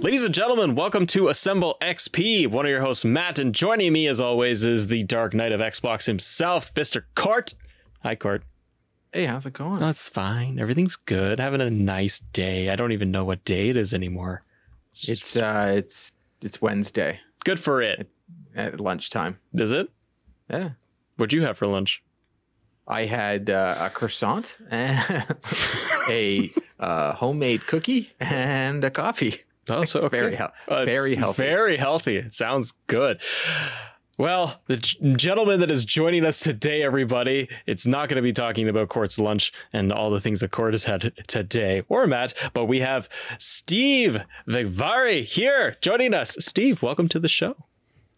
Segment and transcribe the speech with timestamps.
[0.00, 2.46] Ladies and gentlemen, welcome to Assemble XP.
[2.48, 5.60] One of your hosts, Matt, and joining me as always is the Dark Knight of
[5.60, 7.02] Xbox himself, Mr.
[7.14, 7.52] Court.
[8.02, 8.42] Hi, Court.
[9.12, 9.76] Hey, how's it going?
[9.76, 10.58] That's fine.
[10.58, 11.38] Everything's good.
[11.38, 12.70] Having a nice day.
[12.70, 14.42] I don't even know what day it is anymore.
[15.06, 18.08] It's uh, it's it's Wednesday good for it.
[18.56, 19.38] at lunchtime.
[19.52, 19.88] Is it?
[20.48, 20.70] Yeah,
[21.16, 22.02] What'd you have for lunch?
[22.88, 25.26] I had uh, a croissant, and
[26.08, 29.42] a uh, homemade cookie, and a coffee.
[29.70, 30.18] Oh, so okay.
[30.18, 31.42] very hel- Uh, very healthy.
[31.42, 32.16] Very healthy.
[32.16, 33.20] It sounds good.
[34.18, 38.34] Well, the g- gentleman that is joining us today, everybody, it's not going to be
[38.34, 42.34] talking about Court's lunch and all the things that Court has had today, or Matt,
[42.52, 46.36] but we have Steve Vegvari here joining us.
[46.38, 47.56] Steve, welcome to the show.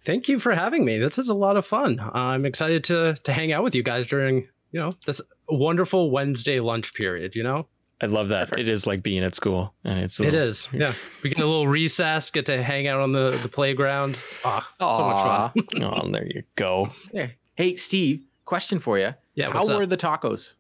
[0.05, 0.99] Thank you for having me.
[0.99, 2.01] This is a lot of fun.
[2.13, 6.59] I'm excited to to hang out with you guys during you know this wonderful Wednesday
[6.59, 7.37] lunch period.
[7.37, 7.69] You know,
[8.03, 8.49] I love that.
[8.51, 8.61] Perfect.
[8.61, 10.69] It is like being at school, and it's a it little- is.
[10.73, 14.19] Yeah, we get a little recess, get to hang out on the the playground.
[14.45, 15.83] Ah, so much fun.
[15.85, 16.91] Oh, there you go.
[17.13, 17.33] There.
[17.55, 18.25] Hey, Steve.
[18.45, 19.15] Question for you.
[19.37, 19.79] Yeah, How what's up?
[19.79, 20.55] were the tacos?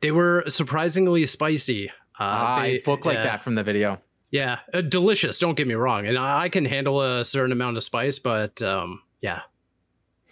[0.00, 1.90] They were surprisingly spicy.
[1.90, 4.00] Uh, Ah, they- it looked like yeah, that from the video.
[4.30, 5.38] Yeah, uh, delicious.
[5.38, 8.60] Don't get me wrong, and I, I can handle a certain amount of spice, but
[8.62, 9.40] um, yeah,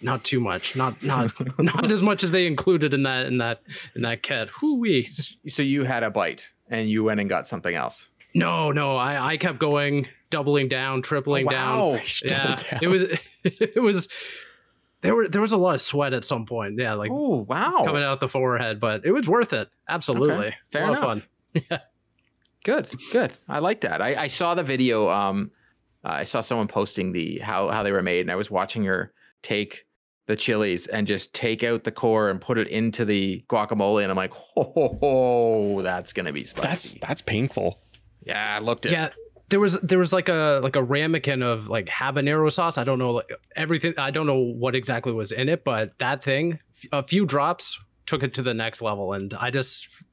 [0.03, 0.75] not too much.
[0.75, 3.61] Not not not as much as they included in that in that
[3.95, 4.49] in that kit.
[4.49, 5.07] Hoo-wee.
[5.47, 8.07] So you had a bite, and you went and got something else.
[8.35, 11.77] No, no, I, I kept going, doubling down, tripling down.
[11.79, 11.99] wow.
[12.23, 12.79] Yeah, down.
[12.81, 13.03] it was,
[13.43, 14.09] it was,
[15.01, 16.79] there were there was a lot of sweat at some point.
[16.79, 17.83] Yeah, like Oh wow.
[17.85, 19.69] coming out the forehead, but it was worth it.
[19.87, 21.23] Absolutely, Okay, fair a lot enough.
[21.53, 21.79] of fun.
[22.63, 23.33] Good, good.
[23.49, 24.01] I like that.
[24.01, 25.09] I, I saw the video.
[25.09, 25.51] Um,
[26.03, 28.85] uh, I saw someone posting the how how they were made, and I was watching
[28.85, 29.85] her take
[30.25, 34.09] the chilies and just take out the core and put it into the guacamole, and
[34.11, 36.67] I'm like, oh, ho ho, that's gonna be spicy.
[36.67, 37.81] That's that's painful.
[38.25, 38.91] yeah, I looked at.
[38.91, 39.09] Yeah,
[39.49, 42.77] there was there was like a like a ramekin of like habanero sauce.
[42.77, 43.93] I don't know like, everything.
[43.97, 46.57] I don't know what exactly was in it, but that thing,
[46.91, 50.03] a few drops took it to the next level, and I just,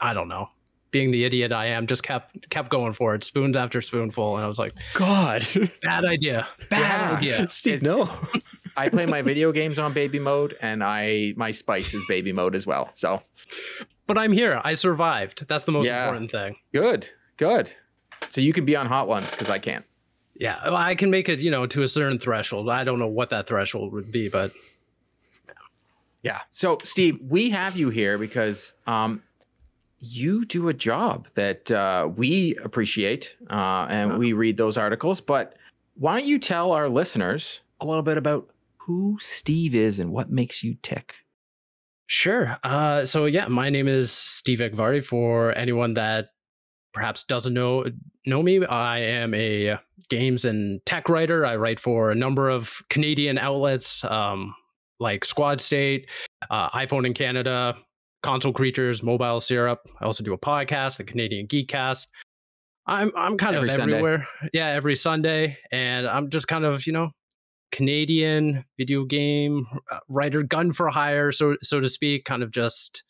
[0.00, 0.48] I don't know.
[0.90, 4.44] Being the idiot I am, just kept kept going for it, spoons after spoonful, and
[4.44, 5.46] I was like, God,
[5.82, 7.36] bad idea, bad Yeah.
[7.40, 7.48] idea.
[7.50, 8.08] Steve, no.
[8.78, 12.54] I play my video games on baby mode, and I my spice is baby mode
[12.54, 12.90] as well.
[12.94, 13.20] So
[14.06, 14.60] But I'm here.
[14.64, 15.46] I survived.
[15.48, 16.04] That's the most Yeah.
[16.04, 16.56] important thing.
[16.72, 17.70] good, good.
[18.30, 19.84] So you can be on hot ones because I can't.
[20.34, 22.68] Yeah, well, I can make it, you know, to a certain threshold.
[22.70, 24.52] I don't know what that threshold would be, but
[26.22, 26.40] Yeah.
[26.50, 29.22] So, Steve, we have you here because um,
[30.00, 35.20] you do a job that uh, we appreciate uh, and we read those articles.
[35.20, 35.56] But
[35.94, 38.48] why don't you tell our listeners a little bit about
[38.88, 41.16] who Steve is and what makes you tick?
[42.06, 42.56] Sure.
[42.64, 45.04] Uh, so yeah, my name is Steve Vegvari.
[45.04, 46.28] For anyone that
[46.94, 47.84] perhaps doesn't know
[48.24, 49.78] know me, I am a
[50.08, 51.44] games and tech writer.
[51.44, 54.54] I write for a number of Canadian outlets um,
[55.00, 56.10] like Squad State,
[56.48, 57.76] uh, iPhone in Canada,
[58.22, 59.80] Console Creatures, Mobile Syrup.
[60.00, 62.06] I also do a podcast, the Canadian Geekcast.
[62.86, 63.96] I'm I'm kind Every of Sunday.
[63.96, 64.26] everywhere.
[64.54, 67.10] Yeah, every Sunday, and I'm just kind of you know
[67.72, 73.04] Canadian video game uh, writer, gun for hire, so so to speak, kind of just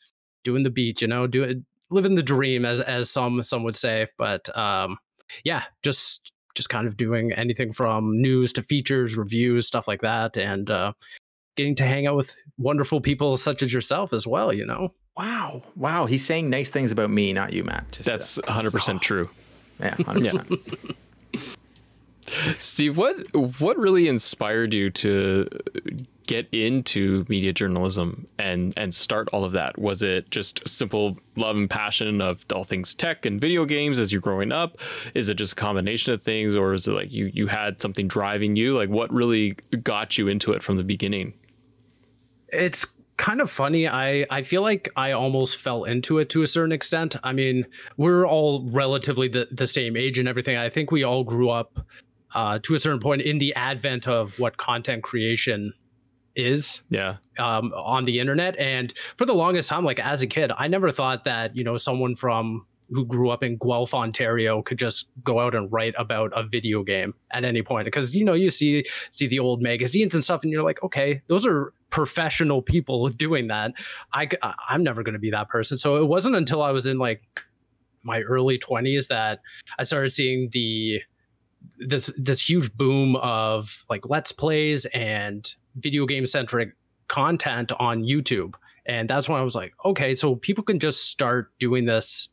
[0.45, 1.59] doing the beat, you know, do it,
[1.91, 4.07] living the dream, as as some some would say.
[4.17, 4.99] But um,
[5.45, 10.37] yeah, just just kind of doing anything from news to features, reviews, stuff like that,
[10.37, 10.93] and uh,
[11.57, 14.53] getting to hang out with wonderful people such as yourself as well.
[14.53, 15.65] You know, Wow.
[15.75, 16.07] Wow.
[16.07, 17.91] He's saying nice things about me, not you, Matt.
[17.91, 19.25] Just, uh, That's 100% true.
[19.81, 20.95] yeah, 100%.
[22.59, 25.49] Steve, what what really inspired you to
[26.27, 29.79] get into media journalism and and start all of that?
[29.79, 34.13] Was it just simple love and passion of all things tech and video games as
[34.13, 34.79] you're growing up?
[35.15, 38.09] Is it just a combination of things, or is it like you you had something
[38.09, 38.77] driving you?
[38.77, 39.53] Like what really
[39.83, 41.35] got you into it from the beginning?
[42.53, 42.87] it's
[43.17, 43.89] kind of funny.
[43.89, 47.17] I I feel like I almost fell into it to a certain extent.
[47.23, 47.67] I mean,
[47.97, 50.57] we're all relatively the the same age and everything.
[50.57, 51.81] I think we all grew up
[52.39, 55.75] uh, to a certain point in the advent of what content creation
[56.37, 58.57] is Yeah, um, on the internet.
[58.59, 61.77] And for the longest time, like as a kid, I never thought that you know
[61.77, 66.31] someone from who grew up in Guelph, Ontario, could just go out and write about
[66.33, 67.87] a video game at any point.
[67.87, 71.21] Because you know you see see the old magazines and stuff, and you're like, okay,
[71.27, 73.73] those are professional people doing that.
[74.13, 74.29] I
[74.69, 75.77] I'm never going to be that person.
[75.77, 77.21] So it wasn't until I was in like
[78.05, 79.41] my early 20s that
[79.77, 81.03] I started seeing the
[81.79, 86.71] this this huge boom of like let's plays and video game centric
[87.09, 88.55] content on YouTube.
[88.87, 92.29] And that's when I was like, okay, so people can just start doing this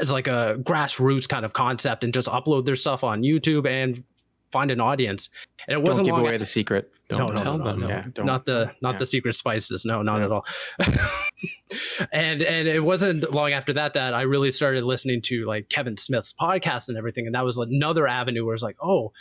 [0.00, 4.02] as like a grassroots kind of concept and just upload their stuff on YouTube and
[4.50, 5.28] find an audience.
[5.66, 6.92] And it wasn't Don't give away a- the secret.
[7.08, 7.80] Don't no, no, tell no, them.
[7.80, 8.98] no, Yeah, don't- not the not yeah.
[8.98, 9.84] the secret spices.
[9.84, 10.24] No, not Yeah.
[10.26, 10.46] at all.
[12.12, 15.96] and and it wasn't long after that that I really started listening to like Kevin
[15.96, 19.12] Smith's podcast and everything, and that was another avenue where it's like, oh,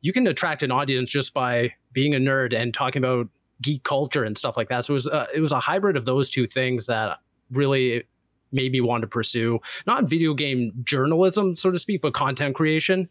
[0.00, 3.28] you can attract an audience just by being a nerd and talking about
[3.62, 4.84] geek culture and stuff like that.
[4.84, 7.18] So it was uh, it was a hybrid of those two things that
[7.50, 8.04] really
[8.52, 13.08] made me want to pursue not video game journalism, so to speak, but content creation.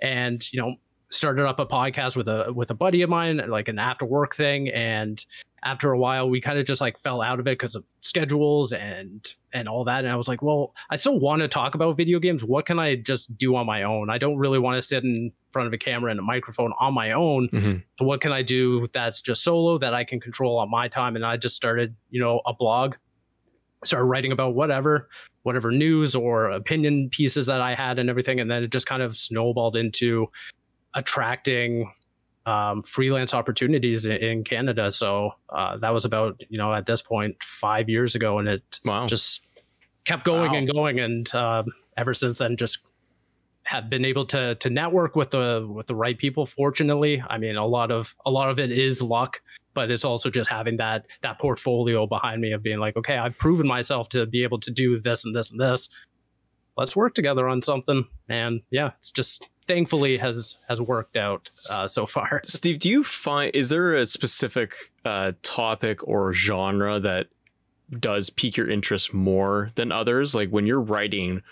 [0.00, 0.76] And you know,
[1.10, 4.34] started up a podcast with a with a buddy of mine, like an after work
[4.34, 4.68] thing.
[4.68, 5.24] And
[5.62, 8.72] after a while, we kind of just like fell out of it because of schedules
[8.72, 10.04] and and all that.
[10.04, 12.44] And I was like, well, I still want to talk about video games.
[12.44, 14.10] What can I just do on my own?
[14.10, 16.92] I don't really want to sit in front of a camera and a microphone on
[16.92, 17.48] my own.
[17.48, 17.82] Mhm.
[17.98, 21.14] So what can I do that's just solo that I can control on my time?
[21.16, 22.96] And I just started, you know, a blog.
[23.84, 25.10] Started writing about whatever,
[25.42, 29.02] whatever news or opinion pieces that I had and everything, and then it just kind
[29.02, 30.30] of snowballed into
[30.94, 31.90] attracting
[32.46, 34.92] um, freelance opportunities in, in Canada.
[34.92, 38.80] So uh, that was about, you know, at this point five years ago, and it
[38.84, 39.06] Wow.
[39.06, 39.46] just
[40.04, 40.58] kept going Wow.
[40.58, 42.86] and going, and um, ever since then, just
[43.66, 46.44] have been able to to network with the with the right people.
[46.44, 49.40] Fortunately, I mean, a lot of a lot of it is luck,
[49.72, 53.38] but it's also just having that that portfolio behind me of being like, okay, I've
[53.38, 55.88] proven myself to be able to do this and this and this.
[56.76, 61.88] Let's work together on something, and yeah, it's just thankfully has has worked out uh,
[61.88, 62.40] so far.
[62.44, 64.74] Steve, do you find is there a specific
[65.04, 67.28] uh, topic or genre that
[67.90, 70.34] does pique your interest more than others?
[70.34, 71.42] Like when you're writing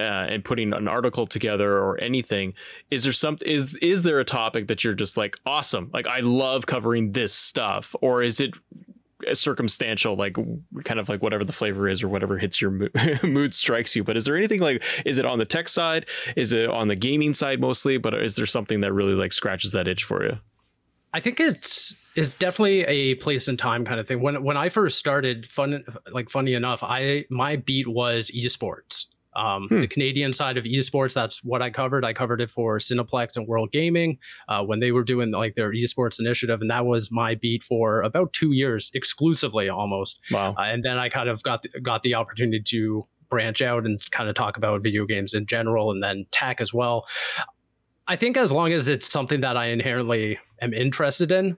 [0.00, 2.54] uh, and putting an article together or anything,
[2.90, 5.90] is there some is is there a topic that you're just like awesome?
[5.92, 8.54] Like I love covering this stuff, or is it
[9.34, 10.36] circumstantial like
[10.84, 12.88] kind of like whatever the flavor is or whatever hits your mo-
[13.22, 16.52] mood strikes you but is there anything like is it on the tech side is
[16.52, 19.72] it on the gaming side mostly but uh, is there something that really like scratches
[19.72, 20.38] that itch for you
[21.14, 24.20] I think it's it's definitely a place and time kind of thing.
[24.20, 29.06] When when I first started, fun like funny enough, I my beat was esports.
[29.34, 29.80] Um, Hmm.
[29.80, 32.04] The Canadian side of esports, that's what I covered.
[32.04, 34.18] I covered it for Cineplex and World Gaming
[34.48, 38.02] uh, when they were doing like their esports initiative, and that was my beat for
[38.02, 40.20] about two years exclusively, almost.
[40.30, 43.86] wow Uh, and then I kind of got the, got the opportunity to branch out
[43.86, 47.06] and kind of talk about video games in general, and then tech as well.
[48.08, 51.56] I think as long as it's something that I inherently am interested in,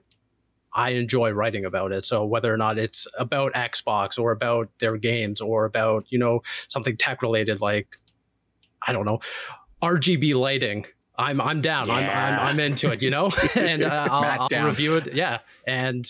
[0.75, 2.05] I enjoy writing about it.
[2.05, 6.41] So whether or not it's about Xbox or about their games or about you know
[6.67, 7.97] something tech related like
[8.85, 9.19] I don't know
[9.81, 10.85] RGB lighting.
[11.17, 11.89] I'm I'm down.
[11.89, 13.01] I'm, I'm I'm into it.
[13.01, 15.13] You know, and uh, I'll, I'll review it.
[15.13, 16.05] Yeah, and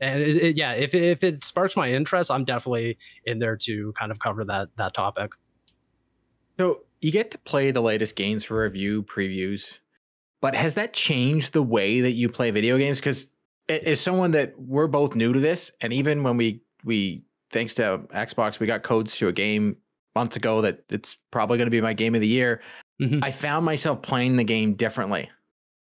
[0.00, 3.92] and it, it- yeah, if if it sparks my interest, I'm definitely in there to
[3.92, 5.30] kind of cover that that topic.
[6.58, 9.78] So you get to play the latest games for review previews,
[10.40, 12.98] but has that changed the way that you play video games?
[12.98, 13.26] Because
[13.68, 17.98] as someone that we're both new to this, and even when we we thanks to
[18.14, 19.76] Xbox, we got codes to a game
[20.14, 22.60] months ago that it's probably going to be my game of the year.
[23.00, 23.22] Mhm.
[23.24, 25.30] I found myself playing the game differently.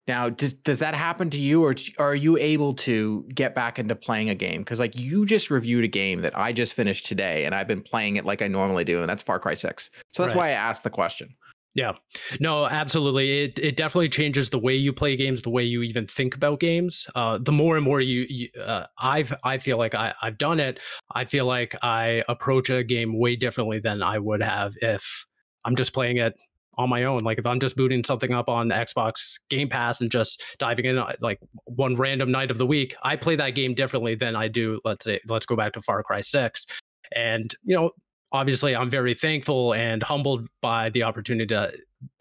[0.07, 3.95] Now, does does that happen to you, or are you able to get back into
[3.95, 4.61] playing a game?
[4.61, 7.81] Because like you just reviewed a game that I just finished today, and I've been
[7.81, 9.89] playing it like I normally do, and that's Far Cry Six.
[10.12, 10.39] So that's Right.
[10.41, 11.33] why I asked the question.
[11.75, 11.94] Yeah,
[12.39, 13.46] no, absolutely.
[13.46, 16.60] It it definitely changes the way you play games, the way you even think about
[16.60, 17.08] games.
[17.15, 20.60] Uh, the more and more you, you uh, I've I feel like I I've done
[20.60, 20.80] it.
[21.15, 25.25] I feel like I approach a game way differently than I would have if
[25.65, 26.36] I'm just playing it
[26.77, 27.22] on my own.
[27.22, 30.86] Like if I'm just booting something up on the Xbox Game Pass and just diving
[30.86, 34.36] in uh, like one random night of the week, I play that game differently than
[34.36, 34.80] I do.
[34.86, 36.68] Let's say let's go back to Far Cry Six,
[37.15, 37.92] and you know
[38.33, 41.71] obviously I'm very thankful and humbled by the opportunity to,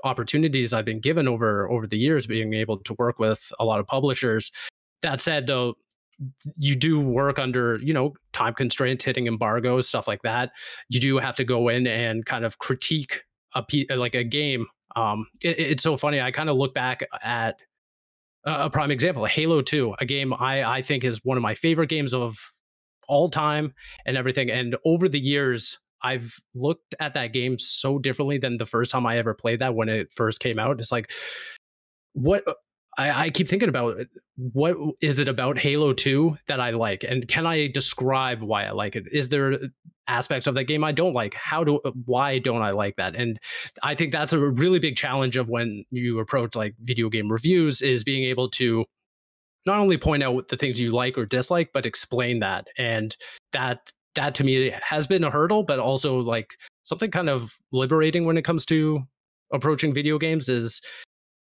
[0.05, 3.81] opportunities I've been given over over the years being able to work with a lot
[3.81, 4.53] of publishers.
[5.01, 5.75] That said though,
[6.57, 10.53] you do work under, you know, time constraints, hitting embargoes, stuff like that.
[10.89, 13.25] You do have to go in and kind of critique
[13.57, 13.65] a
[13.97, 14.67] like a game.
[14.95, 16.21] Um it, it's so funny.
[16.21, 17.57] I kind of look back at
[18.45, 21.89] a prime example, Halo 2, a game I I think is one of my favorite
[21.89, 22.37] games of
[23.09, 23.75] all time
[24.07, 28.67] and everything and over the years I've looked at that game so differently than the
[28.67, 30.81] first time I ever played that when it first came out.
[30.81, 31.11] It's like,
[32.15, 32.55] what uh,
[32.99, 33.99] I, I keep thinking about
[34.37, 37.05] what is it about Halo 2 that I like?
[37.05, 39.07] And can I describe why I like it?
[39.11, 39.59] Is there
[40.09, 41.35] aspects of that game I don't like?
[41.35, 43.17] How do why don't I like that?
[43.17, 43.39] And
[43.83, 47.81] I think that's a really big challenge of when you approach like video game reviews
[47.81, 48.85] is being able to
[49.65, 52.67] not only point out the things you like or dislike, but explain that.
[52.77, 53.17] And
[53.53, 58.25] that that to me has been a hurdle, but also like something kind of liberating
[58.25, 59.03] when it comes to
[59.53, 60.81] approaching video games is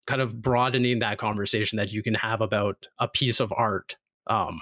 [0.07, 3.95] kind of broadening that conversation that you can have about a piece of art.
[4.27, 4.59] Um,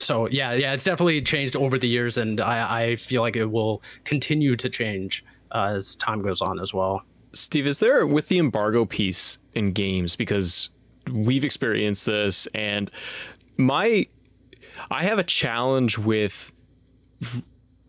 [0.00, 3.50] so yeah, yeah, it's definitely changed over the years, and I, I feel like it
[3.50, 7.02] will continue to change uh, as time goes on as well.
[7.34, 10.70] Steve, is there with the embargo piece in games because
[11.12, 12.90] we've experienced this, and
[13.56, 14.06] my
[14.90, 16.52] I have a challenge with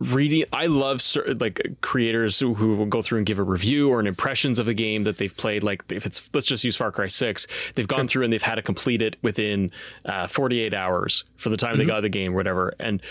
[0.00, 3.90] reading i love certain like creators who, who will go through and give a review
[3.90, 6.74] or an impressions of a game that they've played like if it's let's just use
[6.74, 8.08] far cry 6 they've gone sure.
[8.08, 9.70] through and they've had to complete it within
[10.06, 11.80] uh, 48 hours for the time mm-hmm.
[11.80, 13.02] they got the game whatever and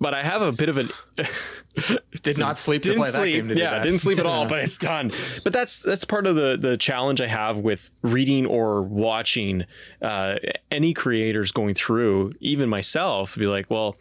[0.00, 0.90] but I have a bit of an
[2.22, 3.44] did not sleep didn't sleep.
[3.56, 5.10] yeah, didn't sleep at all, but it's done.
[5.42, 9.64] But that's that's part of the the challenge I have with reading or watching
[10.00, 10.36] uh,
[10.70, 13.96] any creators going through, even myself, be like, well,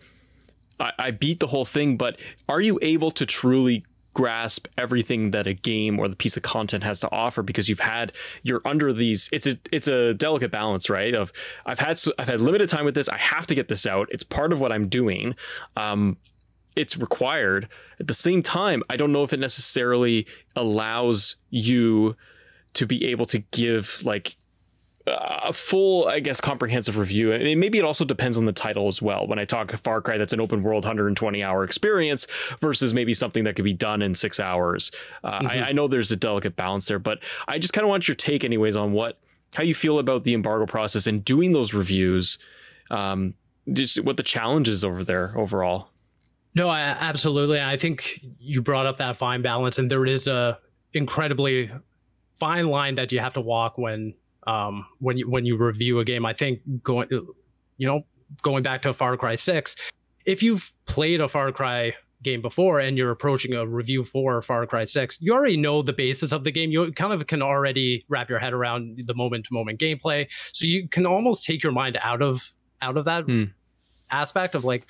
[0.80, 5.46] I, I beat the whole thing, but are you able to truly grasp everything that
[5.46, 7.44] a game or the piece of content has to offer?
[7.44, 8.12] Because you've had
[8.44, 11.14] you're under these it's a it's a delicate balance right?
[11.14, 11.32] Of
[11.66, 13.10] I've had I've had limited time with this.
[13.10, 14.08] I have to get this out.
[14.12, 15.36] It's part of what I'm doing.
[15.76, 16.18] Um
[16.76, 17.68] it's required.
[18.00, 22.16] At the same time I don't know if it necessarily allows you
[22.74, 24.36] to be able to give like
[25.08, 27.32] a full, I guess, comprehensive review.
[27.32, 29.26] And maybe it also depends on the title as well.
[29.26, 32.28] When I talk Far Cry, that's an open world 120 hour experience
[32.60, 34.92] versus maybe something that could be done in six hours.
[35.24, 35.48] Uh, mm-hmm.
[35.48, 38.16] I, I, know there's a delicate balance there, but I just kind of want your
[38.16, 39.20] take, anyways, on what
[39.54, 42.38] how you feel about the embargo process and doing those reviews.
[42.92, 43.34] Um,
[43.72, 45.90] just what the challenges over there overall.
[46.56, 47.62] No, I, absolutely.
[47.62, 50.58] I think you brought up that fine balance, and there is a
[50.94, 51.70] incredibly
[52.36, 54.14] fine line that you have to walk when
[54.48, 56.26] um, when you when you review a game.
[56.26, 58.04] I think going, you know,
[58.42, 59.76] going back to Far Cry Six,
[60.26, 64.66] if you've played a Far Cry game before and you're approaching a review for Far
[64.66, 66.72] Cry 6, you already know the basis of the game.
[66.72, 70.28] You kind of can already wrap your head around the moment to moment gameplay.
[70.54, 72.42] So you can almost take your mind out of
[72.82, 73.52] out of that mm.
[74.12, 74.90] aspect of like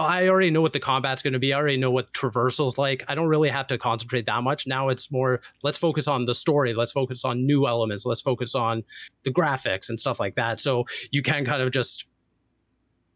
[0.00, 1.52] I already know what the combat's going to be.
[1.52, 3.04] I already know what traversal's like.
[3.08, 4.66] I don't really have to concentrate that much.
[4.66, 6.74] Now it's more let's focus on the story.
[6.74, 8.04] Let's focus on new elements.
[8.04, 8.82] Let's focus on
[9.24, 10.60] the graphics and stuff like that.
[10.60, 12.06] So you can kind of just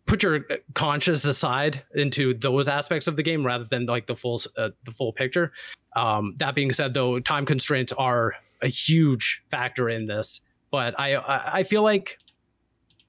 [0.06, 4.40] put your conscience aside into those aspects of the game rather than like the full
[4.56, 5.52] uh, the full picture.
[5.96, 10.40] Um, that being said, though, time constraints are a huge factor in this.
[10.70, 11.16] But I
[11.58, 12.18] I feel like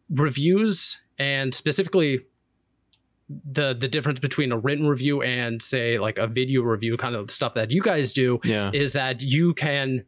[0.10, 2.22] reviews and specifically
[3.30, 7.32] the the difference between a written review and say like a video review kind of
[7.32, 8.70] stuff that you guys do yeah.
[8.74, 10.04] is that you can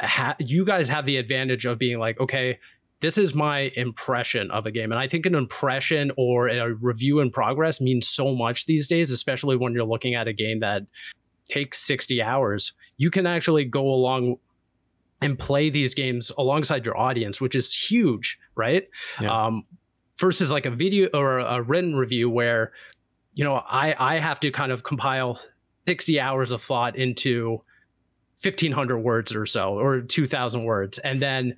[0.00, 2.58] ha- you guys have the advantage of being like okay
[3.00, 7.20] this is my impression of a game and i think an impression or a review
[7.20, 10.82] in progress means so much these days especially when you're looking at a game that
[11.50, 14.36] takes 60 hours you can actually go along
[15.20, 18.88] and play these games alongside your audience which is huge right
[19.20, 19.46] yeah.
[19.46, 19.62] um,
[20.22, 22.72] versus like a video or a written review where
[23.34, 25.38] you know i i have to kind of compile
[25.86, 27.60] 60 hours of thought into
[28.42, 30.98] 1500 words or so or 2000 words.
[30.98, 31.56] And then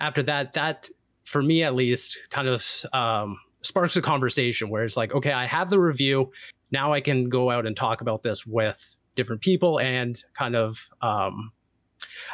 [0.00, 0.88] after that that
[1.24, 5.44] for me at least kind of um, sparks a conversation where it's like okay i
[5.46, 6.30] have the review.
[6.70, 10.88] Now i can go out and talk about this with different people and kind of
[11.02, 11.52] um,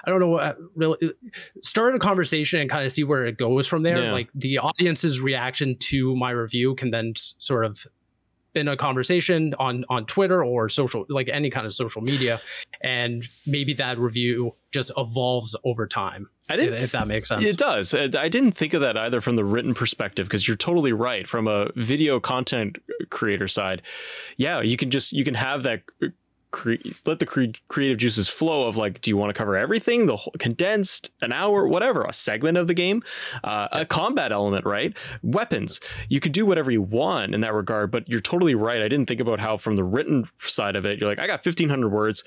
[0.05, 1.13] I don't know what really
[1.61, 4.05] start a conversation and kind of see where it goes from there.
[4.05, 4.13] Yeah.
[4.13, 7.87] Like the audience's reaction to my review can then sort of
[8.55, 12.41] in a conversation on on Twitter or social like any kind of social media
[12.83, 16.29] and maybe that review just evolves over time.
[16.49, 17.45] I didn't, if that makes sense.
[17.45, 17.95] It does.
[17.95, 21.47] I didn't think of that either from the written perspective because you're totally right from
[21.47, 22.79] a video content
[23.11, 23.83] creator side.
[24.39, 25.83] Yeah, you can just you can have that
[26.51, 26.75] cre-
[27.05, 30.07] let the cre- creative juices flow of like do you want to cover everything?
[30.07, 33.03] The whole, condensed an hour whatever a segment of the game?
[33.45, 34.97] Uh, a combat element right?
[35.23, 35.81] Weapons.
[36.09, 38.83] You could do whatever you want in that regard but you're totally right.
[38.83, 41.45] I didn't think about how from the written side of it you're like i got
[41.45, 42.25] 1500 words.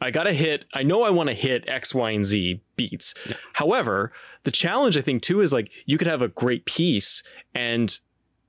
[0.00, 3.14] I got to hit, I know I want to hit X, Y, and Z beats.
[3.28, 3.36] Yeah.
[3.52, 7.22] However, the challenge I think too is like you could have a great piece
[7.54, 7.96] and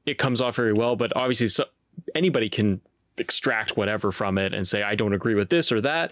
[0.06, 1.66] it comes off very well, but obviously so,
[2.14, 2.82] anybody can
[3.18, 6.12] extract whatever from it and say I don't agree with this or that.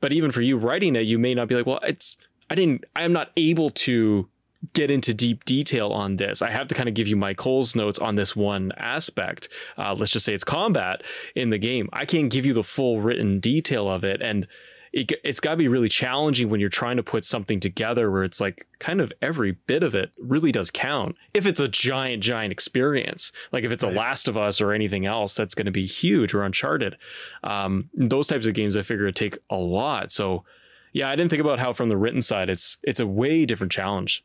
[0.00, 2.16] But even for you writing it, you may not be like, well, it's
[2.50, 4.28] I didn't I am not able to
[4.72, 6.40] get into deep detail on this.
[6.40, 9.48] I have to kind of give you my Cole's notes on this one aspect.
[9.76, 11.02] Uh, let's just say it's combat
[11.36, 11.88] in the game.
[11.92, 14.46] I can't give you the full written detail of it and
[14.94, 18.22] it, it's got to be really challenging when you're trying to put something together where
[18.22, 21.16] it's like kind of every bit of it really does count.
[21.34, 23.92] If it's a giant, giant experience, like if it's Right.
[23.92, 26.96] a Last of Us or anything else, that's going to be huge or Uncharted.
[27.42, 30.12] Um, those types of games, I figure, would take a lot.
[30.12, 30.44] So,
[30.92, 33.72] yeah, I didn't think about how from the written side, it's it's a way different
[33.72, 34.24] challenge.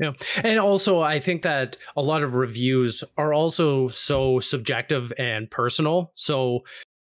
[0.00, 0.12] Yeah.
[0.42, 6.10] And also, I think that a lot of reviews are also so subjective and personal.
[6.14, 6.64] So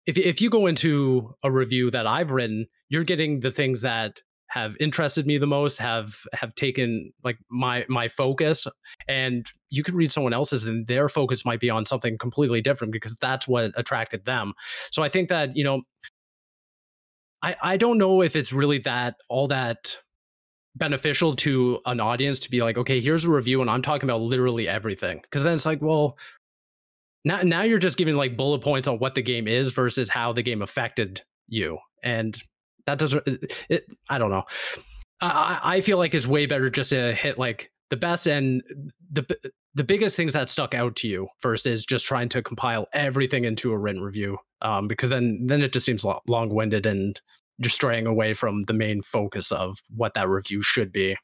[0.07, 4.21] if, if you go into a review that I've written, you're getting the things that
[4.49, 8.65] have interested me the most, have have taken like my my focus.
[9.07, 12.93] And you could read someone else's and their focus might be on something completely different
[12.93, 14.53] because that's what attracted them.
[14.91, 15.81] So I think that, you know,
[17.41, 19.97] I, I don't know if it's really that all that
[20.77, 24.21] beneficial to an audience to be like, okay, here's a review, and I'm talking about
[24.21, 25.19] literally everything.
[25.21, 26.17] Because then it's like, well,
[27.27, 30.33] now now you're just giving like bullet points on what the game is versus how
[30.33, 32.37] the game affected you, and
[32.85, 33.27] that doesn't.
[33.27, 34.43] It, it, I don't know.
[35.19, 38.61] I, I feel like it's way better just to hit like the best and
[39.11, 39.25] the
[39.75, 43.45] the biggest things that stuck out to you first is just trying to compile everything
[43.45, 47.19] into a written review, um, because then then it just seems long winded and
[47.59, 51.15] just straying away from the main focus of what that review should be.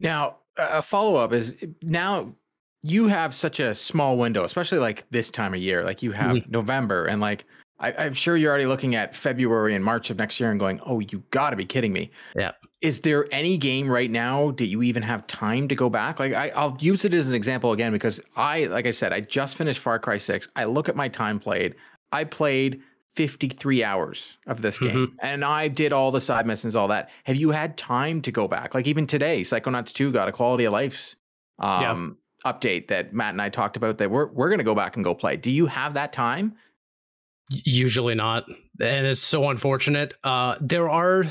[0.00, 2.34] Now, a follow up is now
[2.82, 5.84] you have such a small window, especially like this time of year.
[5.84, 7.44] Like you have November, and like
[7.78, 10.80] I, I'm sure you're already looking at February and March of next year and going,
[10.86, 12.52] "Oh, you got to be kidding me!" Yeah.
[12.80, 16.18] Is there any game right now that you even have time to go back?
[16.18, 19.20] Like I, I'll use it as an example again because I, like I said, I
[19.20, 20.48] just finished Far Cry Six.
[20.56, 21.74] I look at my time played.
[22.10, 22.80] I played
[23.14, 27.10] 53 hours of this game and I did all the side missions, all that.
[27.24, 28.74] Have you had time to go back?
[28.74, 31.14] Like even today, Psychonauts 2 got a quality of life
[31.60, 31.90] Yeah.
[31.90, 34.96] um, update that Matt and I talked about that we're, we're going to go back
[34.96, 35.36] and go play.
[35.36, 36.54] Do you have that time?
[37.50, 38.44] Usually not,
[38.80, 40.14] and it's so unfortunate.
[40.22, 41.24] Uh, there are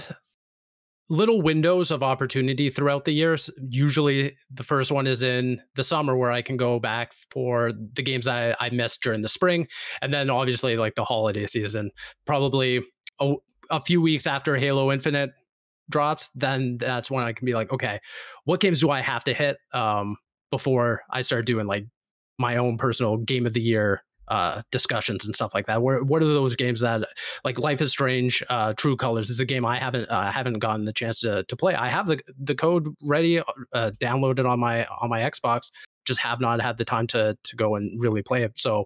[1.10, 3.50] little windows of opportunity throughout the years.
[3.70, 8.04] Usually, the first one is in the summer where I can go back for the
[8.04, 9.68] games that I, I missed during the spring,
[10.02, 11.90] and then obviously like the holiday season.
[12.26, 12.84] Probably
[13.20, 13.34] a,
[13.70, 15.32] a few weeks after Halo Infinite
[15.90, 18.00] drops, then that's when I can be like, okay,
[18.44, 20.18] what games do I have to hit um,
[20.50, 21.86] before I started doing like
[22.38, 25.82] my own personal game of the year uh, discussions and stuff like that.
[25.82, 27.08] What are those games that
[27.44, 30.86] like Life is Strange, uh, True Colors is a game I haven't uh, haven't gotten
[30.86, 31.74] the chance to to play.
[31.74, 35.72] I have the the code ready, uh, downloaded on my on my Xbox.
[36.06, 38.58] Just have not had the time to to go and really play it.
[38.58, 38.86] So,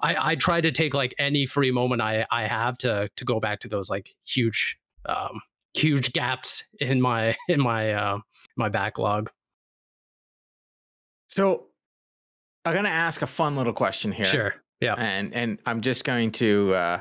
[0.00, 3.40] I I try to take like any free moment I I have to to go
[3.40, 5.40] back to those like huge um
[5.74, 8.18] huge gaps in my in my uh
[8.56, 9.30] my backlog.
[11.30, 11.66] So
[12.64, 14.24] I'm going to ask a fun little question here.
[14.24, 14.54] Sure.
[14.80, 14.94] Yeah.
[14.94, 17.00] And, and I'm just going to uh,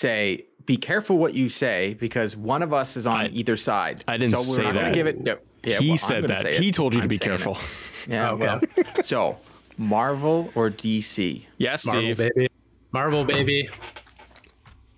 [0.00, 4.04] say, be careful what you say because one of us is on I- either side.
[4.06, 4.94] I didn't so we're say not gonna that.
[4.94, 5.20] give it.
[5.20, 6.52] No, yeah, he well, said that.
[6.52, 7.38] He told you to I'm be saying it.
[7.38, 7.58] careful.
[8.08, 8.32] Yeah.
[8.32, 8.44] Okay.
[8.76, 9.38] Well, so
[9.78, 11.44] Marvel or DC?
[11.58, 12.16] Yes, Marvel Steve.
[12.34, 12.48] baby.
[12.90, 13.70] Marvel baby.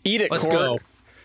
[0.04, 0.56] Eat it, Let's Court.
[0.56, 0.78] go.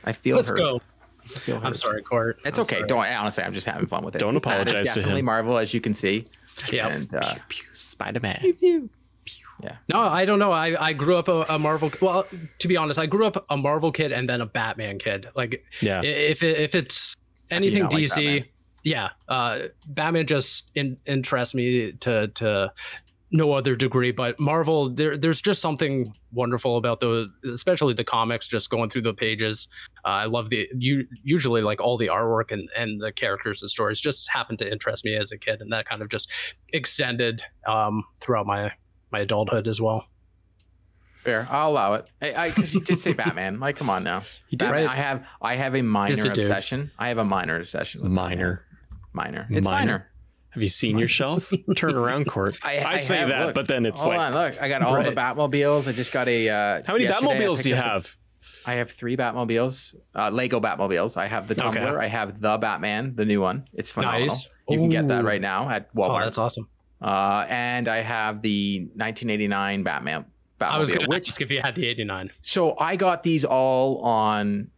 [0.03, 0.57] I feel Let's hurt.
[0.57, 0.81] go.
[1.23, 2.37] I feel I'm sorry, Court.
[2.43, 2.79] It's I'm okay.
[2.79, 2.87] sorry.
[2.89, 3.45] Don't honestly.
[3.45, 4.19] I'm just having fun with it.
[4.19, 5.25] Don't Matt is apologize to definitely him.
[5.27, 6.25] Marvel, as you can see.
[6.71, 6.87] Yeah.
[6.87, 7.35] And uh,
[7.73, 8.89] Spider Man.
[9.61, 9.75] Yeah.
[9.89, 10.51] No, I don't know.
[10.51, 11.91] I, I grew up a, a Marvel.
[12.01, 12.25] Well,
[12.59, 15.27] to be honest, I grew up a Marvel kid and then a Batman kid.
[15.35, 16.01] Like Yeah.
[16.01, 17.15] if it, if it's
[17.51, 18.45] anything not like DC,
[18.83, 22.71] yeah, uh, Batman just in, interests me to to
[23.31, 24.11] no other degree.
[24.11, 28.47] But Marvel, there there's just something wonderful about those, especially the comics.
[28.47, 29.67] Just going through the pages,
[30.05, 33.69] uh, I love the you usually like all the artwork and and the characters and
[33.69, 36.31] stories just happened to interest me as a kid, and that kind of just
[36.73, 38.71] extended um, throughout my
[39.11, 40.07] my adulthood as well.
[41.23, 41.47] fair.
[41.49, 42.09] I'll allow it.
[42.21, 43.59] I because you did say Batman.
[43.59, 44.23] Like, come on now.
[44.47, 44.65] He did.
[44.65, 46.39] Batman, I have I have a minor the dude.
[46.45, 46.91] obsession.
[46.97, 48.01] I have a minor obsession.
[48.01, 48.65] With Minor.
[48.65, 48.65] Batman.
[49.13, 49.47] minor.
[49.51, 49.85] It's Minor.
[49.91, 50.05] minor.
[50.51, 51.51] Have you seen your shelf?
[51.75, 52.57] Turn around, Court.
[52.63, 53.55] I, I, say have, that, look.
[53.55, 54.61] but then it's Hold like, on, look.
[54.61, 55.87] I got all the Batmobiles.
[55.87, 56.49] I just got a.
[56.49, 58.15] Uh, how many Batmobiles do you have?
[58.65, 61.17] I have three Batmobiles, uh, Lego Batmobiles.
[61.17, 61.61] I have the Okay.
[61.79, 62.01] Tumbler.
[62.01, 63.67] I have the Batman, the new one.
[63.73, 64.27] It's phenomenal.
[64.27, 64.49] Nice.
[64.69, 66.23] You can get that right now at Oh, Walmart.
[66.25, 66.67] that's awesome.
[67.01, 70.25] uh, and I have the 1989 Batman.
[70.59, 72.31] Batmobile, I was going to ask if you had the 89.
[72.41, 74.69] so I got these all on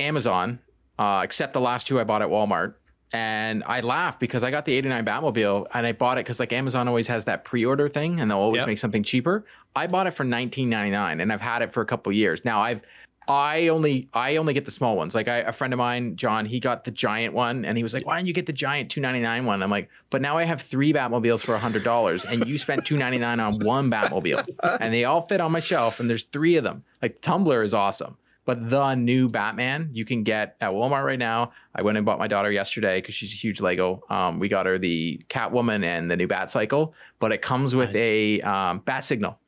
[0.00, 0.58] Amazon,
[0.98, 2.74] uh, except the last two I bought at Walmart.
[3.12, 6.52] And I laugh because I got the 89 Batmobile and I bought it because like
[6.52, 8.66] Amazon always has that pre-order thing and they'll always Yep.
[8.66, 9.46] make something cheaper.
[9.74, 12.44] I bought it for 19.99 and I've had it for a couple years.
[12.44, 12.82] Now I've
[13.30, 15.14] I only I only get the small ones.
[15.14, 17.92] Like I, a friend of mine, John, he got the giant one and he was
[17.92, 20.62] like, "Why don't you get the giant 299 one?" I'm like, "But now I have
[20.62, 24.48] 3 Batmobiles for $100 and you spent 299 on one Batmobile."
[24.80, 26.84] and they all fit on my shelf and there's 3 of them.
[27.02, 28.16] Like Tumbler is awesome.
[28.48, 31.52] But the new Batman you can get at Walmart right now.
[31.74, 34.00] I went and bought my daughter yesterday because she's a huge Lego.
[34.08, 37.90] Um, we got her the Catwoman and the new Bat Cycle, but it comes with
[37.90, 37.98] Nice.
[37.98, 39.38] a um, bat signal.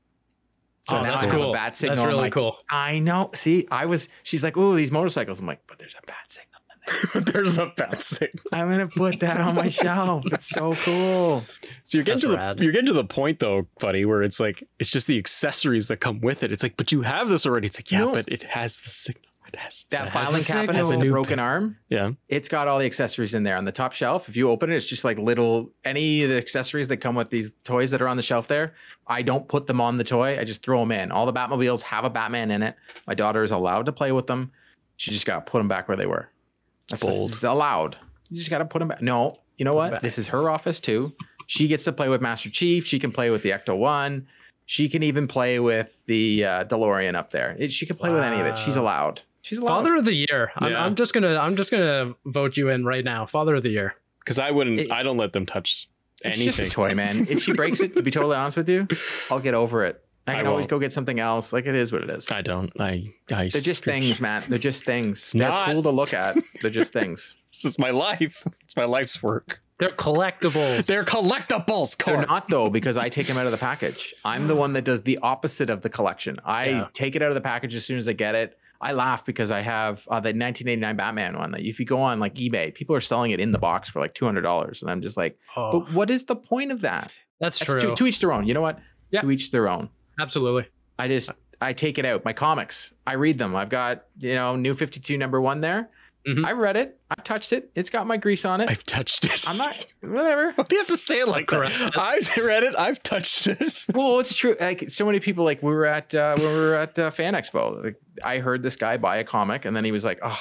[0.83, 1.51] So oh, that's cool.
[1.55, 1.97] bat signal.
[1.97, 2.59] That's really like, cool.
[2.71, 3.31] I know.
[3.35, 4.11] See, I was.
[4.23, 6.50] She's like, "Oh, these motorcycles." I'm like, "But there's a bat signal."
[7.15, 8.45] in there." There's a bat signal.
[8.53, 10.25] I'm gonna put that on my shelf.
[10.27, 11.45] It's so cool.
[11.85, 14.41] So you're getting That's to the you're getting to the point though, buddy, where it's
[14.41, 16.53] like it's just the accessories that come with it.
[16.53, 17.67] It's like, but you have this already.
[17.67, 18.13] It's like, yeah, No.
[18.13, 19.25] but it has the signal.
[19.53, 20.67] It has That the- has filing a cabinet signal.
[20.69, 21.77] with Has a the new broken arm.
[21.89, 22.11] yeah.
[22.29, 24.29] It's got all the accessories in there on the top shelf.
[24.29, 27.31] If you open it, it's just like little any of the accessories that come with
[27.31, 28.75] these toys that are on the shelf there.
[29.09, 30.39] I don't put them on the toy.
[30.39, 31.11] I just throw them in.
[31.11, 32.77] All the Batmobiles have a Batman in it.
[33.09, 34.53] My daughter is allowed to play with them.
[34.97, 36.29] She just got to put them back where they were.
[36.91, 37.31] That's bold.
[37.33, 37.97] It's allowed.
[38.29, 39.03] You just got to put them back.
[39.03, 40.03] No, you know what?
[40.03, 41.13] This is her office too.
[41.47, 42.87] She gets to play with Master Chief.
[42.87, 44.27] She can play with the Ecto One.
[44.67, 47.57] She can even play with the uh, DeLorean up there.
[47.59, 48.57] It- she can play with any of it.
[48.57, 48.83] She's Wow.
[48.83, 49.21] allowed.
[49.43, 49.69] She's allowed.
[49.69, 50.53] Father of the year.
[50.59, 50.85] I'm, Yeah.
[50.85, 53.27] I'm just gonna I'm just gonna vote you in right now.
[53.27, 53.97] Father of the year.
[54.21, 54.81] Because I wouldn't.
[54.81, 55.89] It- I don't let them touch
[56.23, 56.45] It's anything.
[56.47, 57.27] just a toy, man.
[57.29, 58.87] If she breaks it, to be totally honest with you,
[59.31, 60.05] I'll get over it.
[60.31, 61.53] I I can always go get something else.
[61.53, 62.31] Like it is what it is.
[62.31, 62.73] I don't.
[62.81, 63.13] I.
[63.31, 64.43] I They're just things, man.
[64.49, 65.19] They're just things.
[65.19, 65.71] It's They're not.
[65.71, 66.37] cool to look at.
[66.61, 67.35] They're just things.
[67.53, 68.47] This is my life.
[68.63, 69.61] It's my life's work.
[69.79, 70.87] They're collectibles.
[70.87, 71.97] They're collectibles.
[71.97, 72.27] They're Car.
[72.27, 74.15] not though because I take them out of the package.
[74.25, 76.39] I'm the one that does the opposite of the collection.
[76.45, 76.87] I Yeah.
[76.93, 78.57] take it out of the package as soon as I get it.
[78.81, 81.51] I laugh because I have uh, the 1989 Batman one.
[81.51, 83.99] That if you go on like eBay, people are selling it in the box for
[84.01, 86.83] like two hundred dollars, and I'm just like, Oh, but what is the point of
[86.83, 87.13] that?
[87.41, 87.81] that's That's true.
[87.81, 88.47] to, to each their own.
[88.47, 88.79] You know what?
[89.11, 89.23] Yeah.
[89.23, 89.89] To each their own.
[90.21, 90.67] Absolutely.
[90.99, 91.31] I just
[91.61, 92.25] I take it out.
[92.25, 93.57] My comics, I read them.
[93.57, 95.91] I've got you know New Fifty Two number one there.
[96.29, 96.45] Mhm.
[96.45, 97.01] I read it.
[97.11, 97.71] I've touched it.
[97.75, 98.69] It's got my grease on it.
[98.69, 99.43] I've touched it.
[99.49, 100.53] I'm not whatever.
[100.57, 101.79] Why do you have to say it like Correct.
[101.79, 101.93] that?
[101.99, 102.75] I've read it.
[102.79, 103.87] I've touched it.
[103.95, 104.55] well, it's true.
[104.61, 107.33] Like so many people, like we were at uh, when we were at uh, Fan
[107.33, 107.83] Expo.
[107.83, 110.39] Like, I heard this guy buy a comic, and then he was like, "Oh,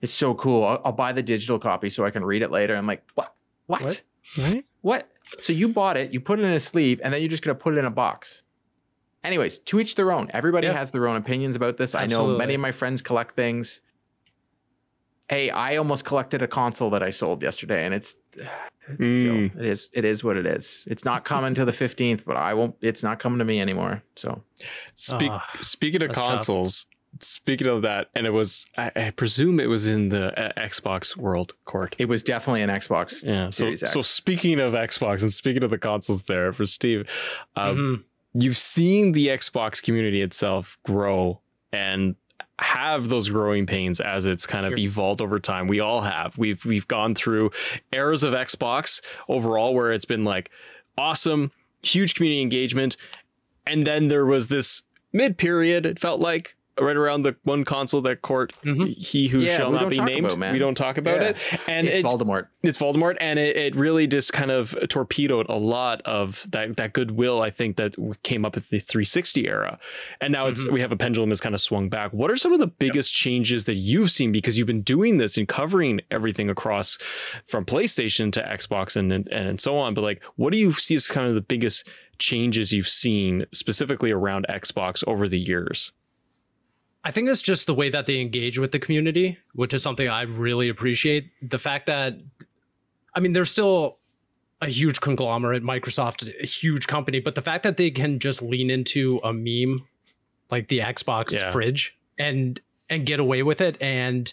[0.00, 0.62] it's so cool.
[0.64, 3.34] I'll, I'll buy the digital copy so I can read it later." I'm like, "What?
[3.66, 3.82] What?
[3.82, 4.02] What?
[4.38, 4.64] Right?
[4.82, 5.08] What?
[5.40, 7.56] So you bought it, you put it in a sleeve, and then you're just gonna
[7.56, 8.44] put it in a box.
[9.26, 10.30] Anyways, to each their own.
[10.32, 10.74] Everybody Yeah.
[10.74, 11.94] has their own opinions about this.
[11.94, 13.80] I know many of my friends collect things.
[15.28, 18.14] Hey, I almost collected a console that I sold yesterday, and it's,
[18.88, 19.50] it's Mm.
[19.50, 20.84] still it is it is what it is.
[20.88, 22.76] It's not coming to the fifteenth, but I won't.
[22.80, 24.04] It's not coming to me anymore.
[24.14, 24.44] So
[24.94, 26.28] Speak, Ah, speaking of that's tough.
[26.28, 26.86] consoles,
[27.18, 31.16] speaking of that, and it was, I, I presume it was in the uh, Xbox
[31.16, 31.96] world court.
[31.98, 33.24] it was definitely an Xbox.
[33.24, 33.50] Yeah.
[33.50, 33.90] So, X.
[33.92, 37.10] so speaking of Xbox and speaking of the consoles there for Steve,
[37.56, 38.04] um, Mhm.
[38.38, 41.40] You've seen the Xbox community itself grow
[41.72, 42.14] and
[42.58, 44.78] have those growing pains as it's kind of Sure.
[44.78, 45.68] evolved over time.
[45.68, 46.36] We all have.
[46.38, 47.50] We've we've gone through
[47.92, 50.50] eras of Xbox overall where it's been like
[50.96, 52.96] awesome, huge community engagement,
[53.66, 55.84] and then there was this mid period.
[55.86, 58.96] It felt like right around the one console that court Mhm.
[58.96, 60.26] he who Yeah, shall not be named.
[60.30, 61.28] about, we don't talk about Yeah.
[61.28, 61.36] it,
[61.68, 62.48] and it's it, Voldemort.
[62.62, 66.92] it's Voldemort, and it, it really just kind of torpedoed a lot of that that
[66.92, 67.40] goodwill.
[67.42, 69.78] I think that came up at the 360 era,
[70.20, 70.72] and now it's Mhm.
[70.72, 72.12] we have a pendulum has kind of swung back.
[72.12, 75.36] What are some of the biggest changes that you've seen because you've been doing this
[75.36, 76.98] and covering everything across
[77.46, 79.94] from PlayStation to Xbox and and, and so on?
[79.94, 81.86] But like, what do you see as kind of the biggest
[82.18, 85.92] changes you've seen specifically around Xbox over the years?
[87.06, 90.08] I think it's just the way that they engage with the community, which is something
[90.08, 91.30] I really appreciate.
[91.40, 92.14] The fact that,
[93.14, 93.98] I mean, they're still
[94.60, 98.70] a huge conglomerate, Microsoft, a huge company, but the fact that they can just lean
[98.70, 99.78] into a meme
[100.50, 101.52] like the Xbox Yeah.
[101.52, 104.32] fridge and and get away with it and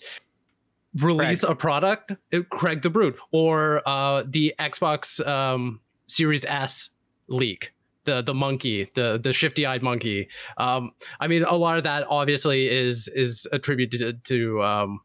[0.96, 1.52] release Craig.
[1.52, 6.90] a product, uh, Craig the Brute, or uh, the Xbox um, Series S
[7.28, 7.72] leak,
[8.06, 10.28] the the monkey, the the shifty eyed monkey.
[10.58, 15.00] Um, I mean, a lot of that obviously is is attributed to um,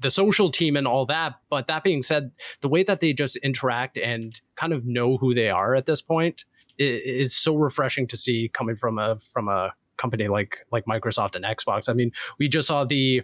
[0.00, 1.34] the social team and all that.
[1.50, 5.34] But that being said, the way that they just interact and kind of know who
[5.34, 6.44] they are at this point
[6.80, 11.34] i- is so refreshing to see coming from a from a company like like Microsoft
[11.34, 11.88] and Xbox.
[11.88, 13.22] I mean, we just saw the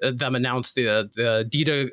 [0.00, 1.90] them announce the the Adidas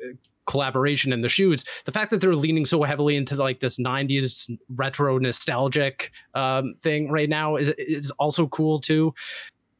[0.48, 4.50] collaboration in the shoes the fact that they're leaning so heavily into like this 90s
[4.76, 9.14] retro nostalgic um, thing right now is is also cool too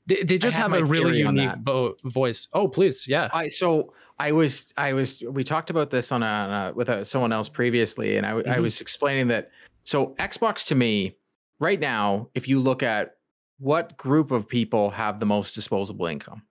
[0.07, 3.93] they, they just have have, a really unique vo- voice oh please yeah I so
[4.21, 7.33] I was I was we talked about this on a, on a with a, someone
[7.33, 8.63] else previously, and I, I Mhm.
[8.63, 9.51] was explaining that.
[9.85, 11.17] So Xbox to me,
[11.61, 13.15] right now, if you look at
[13.61, 16.43] what group of people have the most disposable income,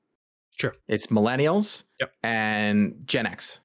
[0.57, 0.75] Sure.
[0.87, 2.11] it's millennials, Yep.
[2.23, 3.59] and Gen X.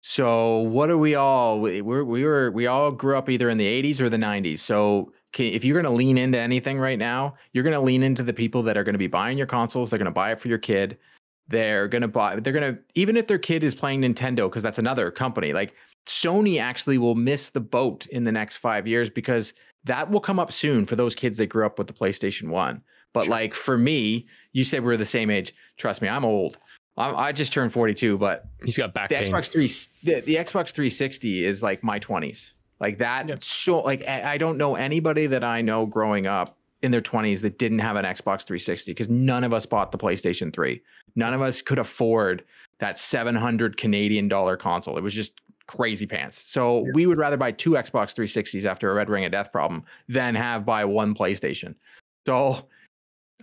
[0.00, 1.60] So what are we all?
[1.60, 4.60] We we're, we were we all grew up either in the 80s or the 90s.
[4.60, 8.22] So if you're going to lean into anything right now, you're going to lean into
[8.22, 9.90] the people that are going to be buying your consoles.
[9.90, 10.98] They're going to buy it for your kid.
[11.48, 14.62] They're going to buy, they're going to, even if their kid is playing Nintendo, because
[14.62, 15.74] that's another company, like
[16.06, 20.38] Sony actually will miss the boat in the next five years because that will come
[20.38, 22.82] up soon for those kids that grew up with the PlayStation 1.
[23.14, 23.30] But sure.
[23.30, 25.54] like for me, you said we are the same age.
[25.78, 26.58] Trust me, I'm old.
[26.98, 29.32] I'm, i just turned 42, but he's got back the pain.
[29.32, 29.66] Xbox 3,
[30.02, 32.52] the, the Xbox 360 is like my 20s.
[32.80, 33.28] Like that.
[33.28, 33.36] Yeah.
[33.40, 37.58] So like I don't know anybody that I know growing up in their 20s that
[37.58, 40.80] didn't have an Xbox 360 because none of us bought the PlayStation 3.
[41.16, 42.44] None of us could afford
[42.78, 44.96] that 700 Canadian dollar console.
[44.96, 45.32] It was just
[45.66, 46.44] crazy pants.
[46.46, 46.92] So yeah.
[46.94, 50.36] we would rather buy two Xbox 360s after a Red Ring of Death problem than
[50.36, 51.74] have buy one PlayStation.
[52.26, 52.68] So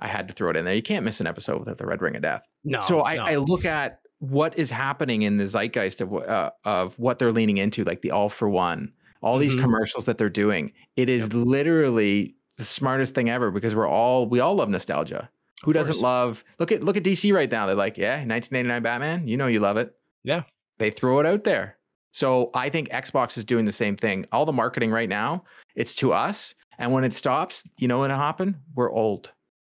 [0.01, 0.73] I had to throw it in there.
[0.73, 2.47] You can't miss an episode without the Red Ring of Death.
[2.63, 2.79] No.
[2.81, 3.23] So I, no.
[3.23, 7.57] I look at what is happening in the zeitgeist of uh, of what they're leaning
[7.57, 9.63] into, like the all for one, all these mm-hmm.
[9.63, 10.71] commercials that they're doing.
[10.95, 11.33] It is yep.
[11.33, 15.29] literally the smartest thing ever because we're all we all love nostalgia.
[15.63, 17.65] Who doesn't love look at look at DC right now?
[17.65, 19.27] They're like, yeah, 1989 Batman.
[19.27, 19.95] You know you love it.
[20.23, 20.43] Yeah.
[20.77, 21.77] They throw it out there.
[22.11, 24.25] So I think Xbox is doing the same thing.
[24.31, 25.43] All the marketing right now,
[25.75, 26.55] it's to us.
[26.77, 28.61] And when it stops, you know what'll happen?
[28.73, 29.31] We're old.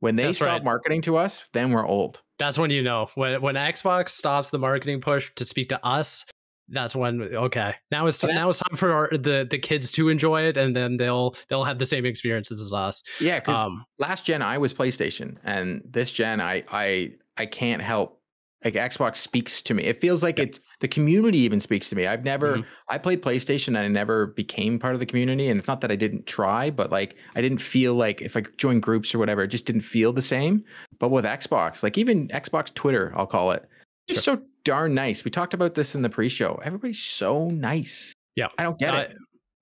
[0.07, 0.63] When they That's stop right.
[0.63, 2.23] marketing to us, then we're old.
[2.39, 3.09] That's when you know.
[3.17, 6.25] When when Xbox stops the marketing push to speak to us,
[6.69, 7.75] that's when okay.
[7.91, 10.97] Now it's now it's time for our, the the kids to enjoy it, and then
[10.97, 13.03] they'll they'll have the same experiences as us.
[13.21, 17.83] Yeah, because um, last gen I was PlayStation, and this gen I I I can't
[17.83, 18.21] help
[18.65, 19.85] like Xbox speaks to me.
[19.85, 20.45] It feels like yeah.
[20.45, 22.07] it the community even speaks to me.
[22.07, 22.69] I've never mm-hmm.
[22.89, 25.49] I played PlayStation and I never became part of the community.
[25.49, 28.43] And it's not that I didn't try, but like I didn't feel like if I
[28.59, 30.65] joined groups or whatever, it just didn't feel the same.
[30.99, 33.69] But with Xbox, like even Xbox Twitter, I'll call it,
[34.09, 34.37] just sure.
[34.37, 35.25] so darn nice.
[35.25, 36.61] We talked about this in the pre-show.
[36.65, 38.13] Everybody's so nice.
[38.35, 39.17] Yeah, I don't get uh, it.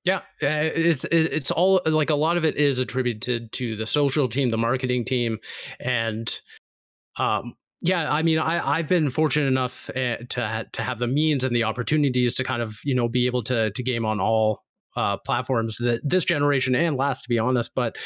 [0.05, 4.27] Yeah, uh, it's it's all like a lot of it is attributed to the social
[4.27, 5.39] team, the marketing team,
[5.81, 6.39] and
[7.19, 7.55] um,
[7.85, 11.55] yeah, I mean, I I've been fortunate enough uh, to to have the means and
[11.55, 14.63] the opportunities to kind of you know be able to to game on all
[14.97, 17.73] uh, platforms that this generation and last, to be honest.
[17.75, 17.99] But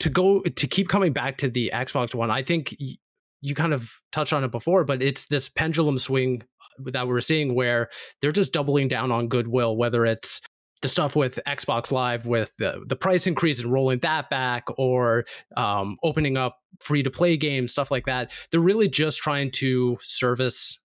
[0.00, 2.96] to go to keep coming back to the Xbox One, I think y-
[3.42, 6.42] you kind of touched on it before, but it's this pendulum swing
[6.78, 7.90] that we're seeing where
[8.22, 10.40] they're just doubling down on goodwill, whether it's
[10.82, 15.24] the stuff with Xbox Live with the, the price increase and rolling that back or
[15.56, 18.32] um, opening up free to play games, stuff like that.
[18.50, 20.78] They're really just trying to service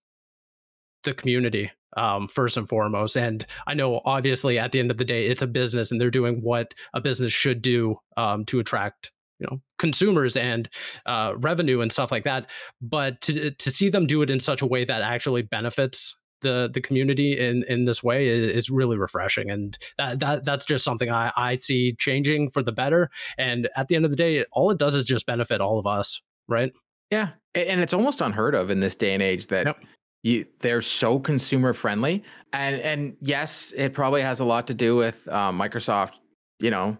[1.02, 3.16] the community um, first and foremost.
[3.16, 6.10] And I know, obviously, at the end of the day, it's a business and they're
[6.10, 10.68] doing what a business should do um, to attract you know consumers and
[11.06, 12.50] uh, revenue and stuff like that
[12.82, 16.70] but to to see them do it in such a way that actually benefits the
[16.72, 19.50] the community in in this way is, is, really refreshing.
[19.50, 23.10] And that, that that's just something I, I see changing for the better.
[23.36, 25.86] And at the end of the day all it does is just benefit all of
[25.86, 26.72] us right?
[27.10, 27.30] Yeah.
[27.54, 29.82] And it's almost unheard of in this day and age that yep.
[30.22, 32.22] you they're so consumer friendly.
[32.52, 36.14] And and yes it probably has a lot to do with uh, microsoft
[36.60, 36.98] you know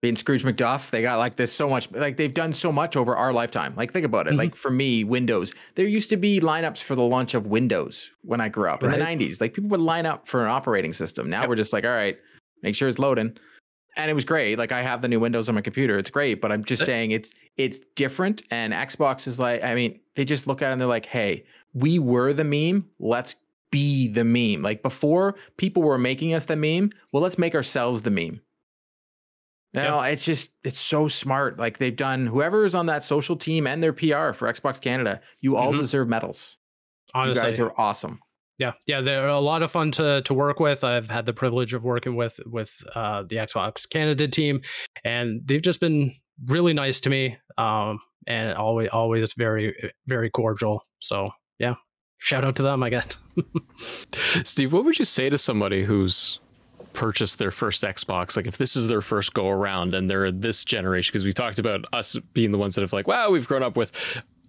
[0.00, 3.14] being Scrooge McDuck, they got like this so much, like they've done so much over
[3.16, 3.74] our lifetime.
[3.76, 4.30] Like think about it.
[4.30, 4.38] Mm-hmm.
[4.38, 8.40] Like for me, Windows, there used to be lineups for the launch of Windows when
[8.40, 8.94] I grew up right.
[8.94, 9.40] in the '90s.
[9.40, 11.28] Like people would line up for an operating system.
[11.28, 11.50] Now yep.
[11.50, 12.18] we're just like, all right,
[12.62, 13.36] make sure it's loading,
[13.96, 14.58] and it was great.
[14.58, 16.40] Like I have the new Windows on my computer, it's great.
[16.40, 18.42] But I'm just saying it's it's different.
[18.50, 21.44] And Xbox is like, I mean, they just look at it and they're like, hey,
[21.74, 22.86] we were the meme.
[22.98, 23.36] Let's
[23.70, 24.62] be the meme.
[24.62, 26.90] Like before, people were making us the meme.
[27.12, 28.40] Well, let's make ourselves the meme.
[29.72, 31.58] No, it's just it's so smart.
[31.58, 35.20] Like they've done whoever is on that social team and their PR for Xbox Canada,
[35.40, 35.80] you all mm-hmm.
[35.80, 36.56] deserve medals.
[37.14, 38.20] Honestly, you guys are awesome.
[38.58, 40.84] Yeah, yeah, they're a lot of fun to to work with.
[40.84, 44.60] I've had the privilege of working with with uh, the Xbox Canada team,
[45.04, 46.12] and they've just been
[46.46, 49.74] really nice to me, um, and always always very
[50.06, 50.82] very cordial.
[50.98, 51.76] So yeah,
[52.18, 53.16] shout out to them, I guess.
[54.44, 56.40] Steve, what would you say to somebody who's
[56.92, 60.64] purchase their first Xbox, like if this is their first go around and they're this
[60.64, 63.62] generation, because we talked about us being the ones that have like, wow, we've grown
[63.62, 63.92] up with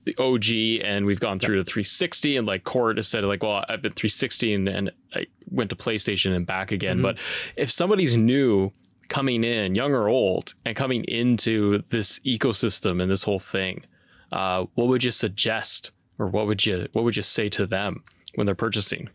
[0.05, 1.65] the OG and we've gone through yep.
[1.65, 5.25] the 360 and like Court has said like, well, I've been 360 and, and I
[5.49, 6.97] went to PlayStation and back again.
[6.97, 7.03] Mm-hmm.
[7.03, 7.17] But
[7.55, 8.71] if somebody's new
[9.09, 13.83] coming in, young or old, and coming into this ecosystem and this whole thing,
[14.31, 18.03] uh, what would you suggest or what would you what would you say to them
[18.35, 19.09] when they're purchasing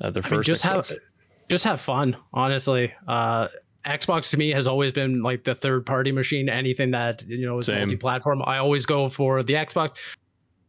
[0.00, 0.48] uh, their I first?
[0.48, 0.88] Mean, just Xbox?
[0.88, 0.98] have
[1.52, 2.90] just have fun, honestly.
[3.06, 3.46] Uh,
[3.84, 6.48] Xbox to me has always been like the third party machine.
[6.48, 9.90] Anything that you know is multi platform, I always go for the Xbox.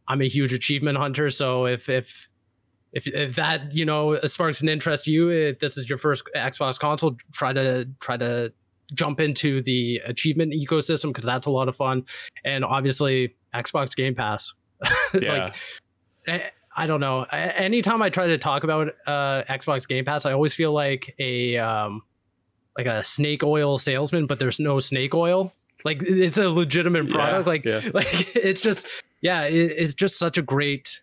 [0.08, 2.28] I'm a huge achievement hunter, so if if
[2.92, 6.28] if if that you know sparks an interest to you, if this is your first
[6.36, 8.52] Xbox console, try to try to
[8.92, 12.04] jump into the achievement ecosystem because that's a lot of fun,
[12.44, 14.52] and obviously Xbox Game Pass.
[15.18, 15.50] Yeah.
[16.26, 17.22] like, I don't know.
[17.30, 21.56] Anytime I try to talk about uh, Xbox Game Pass, I always feel like a
[21.58, 22.02] um,
[22.76, 25.52] like a snake oil salesman, but there's no snake oil.
[25.84, 27.46] Like it's a legitimate product.
[27.46, 27.90] Yeah, like yeah.
[27.94, 28.86] like it's just
[29.20, 31.00] yeah, it, it's just such a great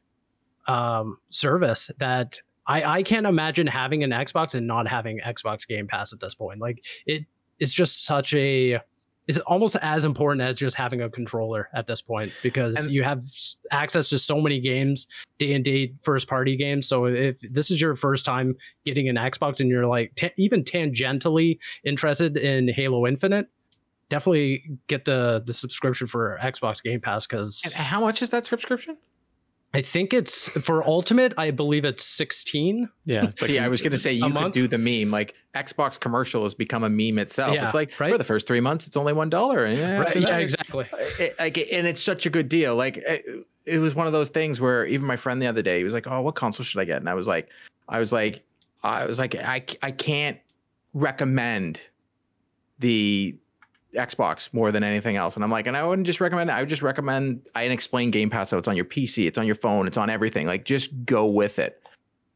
[0.67, 5.87] um, service that I I can't imagine having an Xbox and not having Xbox Game
[5.87, 6.59] Pass at this point.
[6.59, 7.25] Like it
[7.59, 8.81] it's just such a
[9.27, 13.03] it's almost as important as just having a controller at this point because And- you
[13.03, 13.21] have
[13.71, 15.07] access to so many games,
[15.37, 16.87] day and date first party games.
[16.87, 18.55] So if this is your first time
[18.85, 23.47] getting an Xbox and you're like ta- even tangentially interested in Halo Infinite,
[24.09, 28.97] definitely get the the subscription for Xbox Game Pass because how much is that subscription?
[29.73, 31.33] I think it's for Ultimate.
[31.37, 32.89] I believe it's sixteen.
[33.05, 33.25] Yeah.
[33.25, 34.53] It's See, I was going to say you could month?
[34.53, 35.11] do the meme.
[35.11, 37.55] Like Xbox commercial has become a meme itself.
[37.55, 38.11] Yeah, it's like right?
[38.11, 39.67] for the first three months, it's only one dollar.
[39.67, 40.15] Yeah, Right?
[40.15, 40.85] Yeah, exactly.
[41.19, 44.29] it, like and it's such a good deal like it, it was one of those
[44.29, 46.79] things where even my friend the other day he was like oh what console should
[46.79, 47.47] i get and i was like
[47.87, 48.43] i was like
[48.83, 50.37] i was like i, I can't
[50.93, 51.79] recommend
[52.79, 53.35] the
[53.95, 55.35] xbox more than anything else.
[55.35, 58.09] And i'm like and i wouldn't just recommend it i would just recommend i explain
[58.11, 60.47] game pass so it's on your pc it's on your phone it's on everything.
[60.47, 61.81] Like just go with it.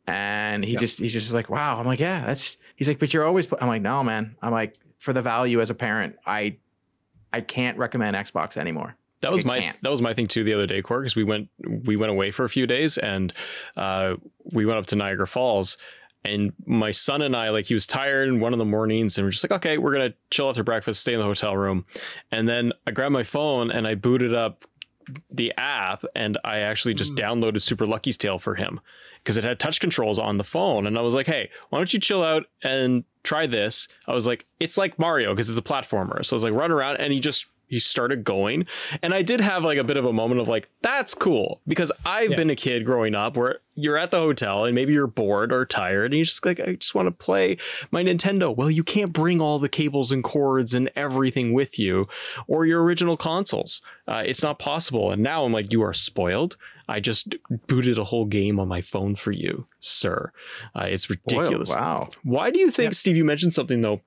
[0.07, 0.79] And he Yeah.
[0.79, 1.79] just he's just like wow.
[1.79, 4.35] I'm like yeah that's he's like but you're always i'm like no man.
[4.41, 6.57] I'm like for the value as a parent i
[7.33, 8.95] i can't recommend xbox anymore.
[9.21, 11.47] That was my that was my thing too the other day, Core, because we went
[11.85, 13.33] we went away for a few days and
[13.75, 14.15] uh,
[14.51, 15.77] we went up to Niagara Falls.
[16.25, 19.25] And my son and I, like, he was tired in one of the mornings, and
[19.25, 21.85] we're just like, okay, we're gonna chill after breakfast, stay in the hotel room.
[22.31, 24.65] And then I grabbed my phone and I booted up
[25.29, 27.19] the app, and I actually just Mm.
[27.19, 28.79] downloaded Super Lucky's Tale for him
[29.19, 30.87] because it had touch controls on the phone.
[30.87, 33.87] And I was like, hey, why don't you chill out and try this?
[34.07, 36.25] I was like, it's like Mario because it's a platformer.
[36.25, 38.65] So I was like, run around, and he just he started going.
[39.03, 41.61] And i did have like a bit of a moment of like that's cool.
[41.67, 42.37] Because i've Yeah.
[42.37, 45.65] been a kid growing up where you're at the hotel and maybe you're bored or
[45.65, 47.57] tired and you're just like i just want to play
[47.91, 48.55] my nintendo.
[48.55, 52.07] Well you can't bring all the cables and cords and everything with you
[52.47, 53.81] or your original consoles.
[54.07, 55.11] Uh, it's not possible.
[55.11, 56.55] And now i'm like you are spoiled.
[56.87, 57.35] I just
[57.67, 60.31] booted a whole game on my phone for you sir.
[60.75, 61.69] Uh, it's ridiculous.
[61.71, 62.09] Wow.
[62.23, 62.93] Why do you think, Yep.
[62.95, 63.17] Steve?
[63.17, 64.01] You mentioned something though,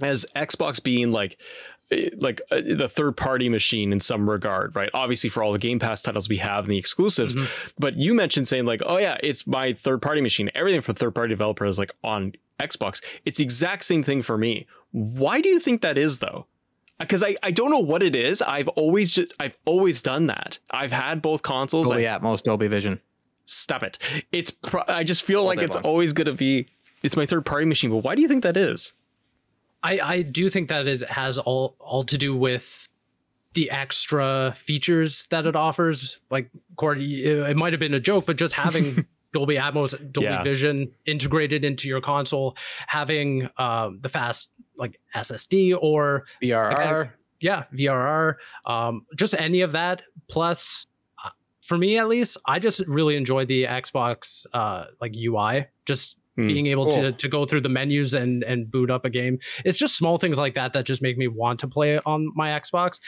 [0.00, 1.38] as Xbox being like,
[2.18, 4.90] like uh, the third party machine in some regard, right?
[4.94, 7.48] Obviously, for all the Game Pass titles we have and the exclusives, Mhm.
[7.78, 10.50] but you mentioned saying like, oh yeah, it's my third party machine.
[10.54, 13.02] Everything from third party developers like on Xbox.
[13.24, 14.66] It's the exact same thing for me.
[14.92, 16.46] Why do you think that is though?
[16.98, 18.42] Because I, I don't know what it is.
[18.42, 20.58] I've always just I've always done that.
[20.70, 21.88] I've had both consoles.
[21.88, 23.00] Dolby I- Atmos, Dolby Vision.
[23.46, 23.98] stop it.
[24.32, 25.84] It's pro- I just feel like it's long.
[25.84, 26.66] always gonna be
[27.02, 27.90] it's my third party machine.
[27.90, 28.92] But why do you think that is?
[29.82, 32.86] I, I do think that it has all all to do with
[33.54, 36.20] the extra features that it offers.
[36.30, 40.26] Like Corey, it, it might have been a joke, but just having Dolby Atmos, Dolby
[40.28, 40.42] Yeah.
[40.44, 47.10] Vision integrated into your console, having um, the fast like SSD or VRR.
[47.40, 50.02] yeah VRR, um, just any of that.
[50.28, 50.86] Plus,
[51.24, 51.30] uh,
[51.62, 55.66] for me at least, I just really enjoy the Xbox uh, like UI.
[55.86, 56.46] Just Hmm.
[56.46, 57.12] being able to Cool.
[57.12, 59.38] to go through the menus and and boot up a game.
[59.64, 62.30] It's just small things like that that just make me want to play it on
[62.36, 63.00] my Xbox.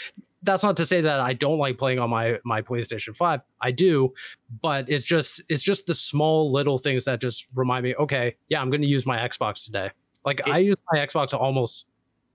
[0.43, 3.41] That's not to say that I don't like playing on my my PlayStation 5.
[3.61, 4.13] I do,
[4.61, 8.61] but it's just it's just the small little things that just remind me, okay, yeah,
[8.61, 9.91] I'm going to use my Xbox today.
[10.25, 11.89] Like It- I use my Xbox almost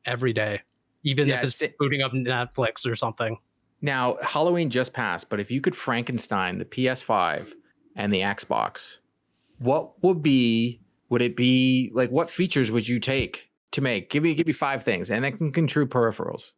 [0.06, 0.62] every day,
[1.04, 3.38] even Yeah, if it's si- booting up Netflix or something.
[3.82, 7.54] Now, Halloween just passed, but if you could Frankenstein the PS5
[7.98, 9.00] and the Xbox,
[9.60, 14.10] what would be would it be like what features would you take to make?
[14.10, 16.52] Give me give me five things and it can control peripherals.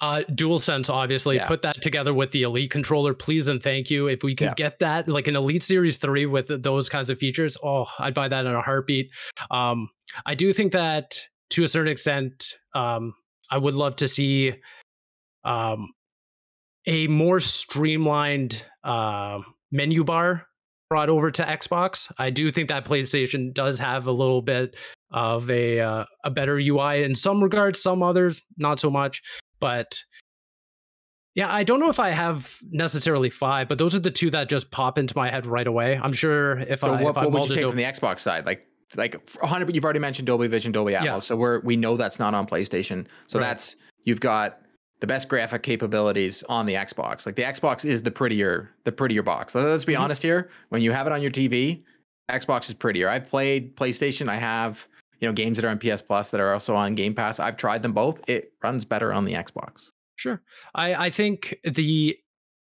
[0.00, 1.46] Uh, DualSense, obviously, Yeah.
[1.46, 4.08] put that together with the Elite controller, please and thank you.
[4.08, 4.54] If we can Yeah.
[4.54, 8.28] get that, like an Elite Series Three with those kinds of features, oh, I'd buy
[8.28, 9.10] that in a heartbeat.
[9.50, 9.88] Um,
[10.26, 11.16] I do think that
[11.50, 13.14] to a certain extent, um,
[13.50, 14.54] I would love to see
[15.44, 15.92] um,
[16.86, 20.46] a more streamlined uh, menu bar
[20.94, 22.12] brought over to Xbox.
[22.18, 24.76] I do think that PlayStation does have a little bit
[25.10, 29.20] of a uh, a better UI in some regards, some others not so much.
[29.58, 29.98] But
[31.34, 34.48] yeah, I don't know if I have necessarily five, but those are the two that
[34.48, 35.98] just pop into my head right away.
[36.00, 37.82] I'm sure if So I what, if I what would you take over- from the
[37.82, 38.46] Xbox side?
[38.46, 38.64] Like
[38.96, 41.04] like 100 you've already mentioned Dolby Vision, Dolby Atmos.
[41.04, 41.18] Yeah.
[41.18, 43.08] So we're we know that's not on PlayStation.
[43.26, 43.46] So Right.
[43.46, 43.74] that's
[44.04, 44.60] you've got
[45.04, 47.26] the best graphic capabilities on the Xbox.
[47.26, 49.54] Like the Xbox is the prettier the prettier box.
[49.54, 50.00] Let- Let's be Mhm.
[50.00, 50.48] honest here.
[50.70, 51.84] When you have it on your TV,
[52.30, 53.10] Xbox is prettier.
[53.10, 54.30] I've played PlayStation.
[54.30, 54.86] I have
[55.20, 57.38] you know games that are on PS Plus that are also on Game Pass.
[57.38, 58.22] I've tried them both.
[58.26, 59.90] It runs better on the Xbox.
[60.16, 60.40] Sure.
[60.74, 62.16] I I think the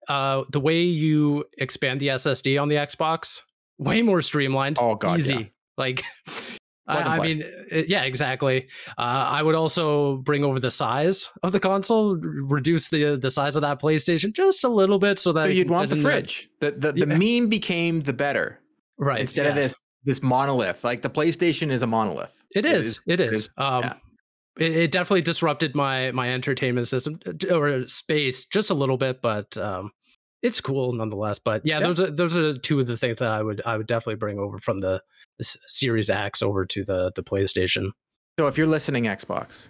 [0.07, 3.41] uh the way you expand the SSD on the Xbox
[3.79, 4.79] way more streamlined.
[4.81, 5.35] Oh god, easy.
[5.35, 5.45] yeah.
[5.77, 6.03] Like
[6.91, 8.69] I, I mean, uh, yeah, exactly.
[8.99, 13.57] Uh, I would also bring over the size of the console, reduce the the size
[13.57, 16.03] of that PlayStation just a little bit, so that you'd want the there.
[16.03, 16.49] fridge.
[16.61, 17.41] The the, the Yeah.
[17.41, 18.61] meme became the better
[18.99, 19.21] right?
[19.21, 20.83] instead of this this monolith.
[20.85, 22.35] Like the PlayStation is a monolith.
[22.55, 23.01] It is.
[23.07, 23.43] It is.
[23.43, 23.95] is, Um, yeah.
[24.59, 29.23] it, it definitely disrupted my my entertainment system uh, or space just a little bit,
[29.23, 29.91] but um,
[30.43, 31.39] it's cool nonetheless.
[31.39, 31.87] But yeah, Yeah.
[31.87, 34.39] those are those are two of the things that I would I would definitely bring
[34.39, 35.03] over from the,
[35.39, 37.91] the Series X over to the the PlayStation.
[38.39, 39.67] So if you're listening, Xbox,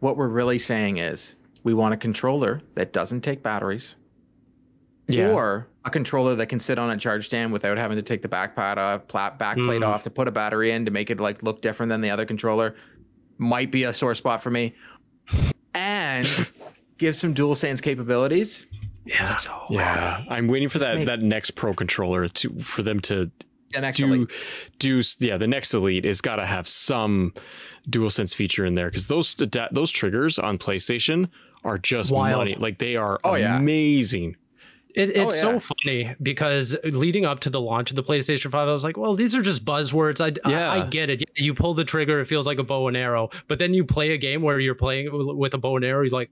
[0.00, 1.34] what we're really saying is
[1.64, 3.94] we want a controller that doesn't take batteries,
[5.12, 8.28] or a controller that can sit on a charge stand without having to take the
[8.28, 9.86] back pad off, pla- back plate Mm.
[9.86, 12.24] off to put a battery in to make it like look different than the other
[12.24, 12.74] controller.
[13.38, 14.74] Might be a sore spot for me,
[15.74, 16.26] and
[16.98, 18.66] give some dual sense capabilities.
[19.04, 19.36] Yeah.
[19.36, 23.00] So Yeah, I'm waiting for Just that make- that next pro controller to for them
[23.00, 23.30] to
[23.72, 24.30] the next do Elite.
[24.78, 27.34] do yeah the next elite is got to have some
[27.90, 31.28] dual sense feature in there because those ada- those triggers on PlayStation
[31.64, 32.38] are just Wild.
[32.38, 33.56] money like they are Oh, yeah.
[33.58, 34.36] amazing.
[34.94, 35.40] It, Oh, it's yeah.
[35.40, 38.96] so funny because leading up to the launch of the PlayStation 5, I was like,
[38.96, 40.20] well, these are just buzzwords.
[40.20, 41.24] I, I, I get it.
[41.36, 43.30] You pull the trigger, it feels like a bow and arrow.
[43.48, 46.10] But then you play a game where you're playing with a bow and arrow, you're
[46.10, 46.30] like,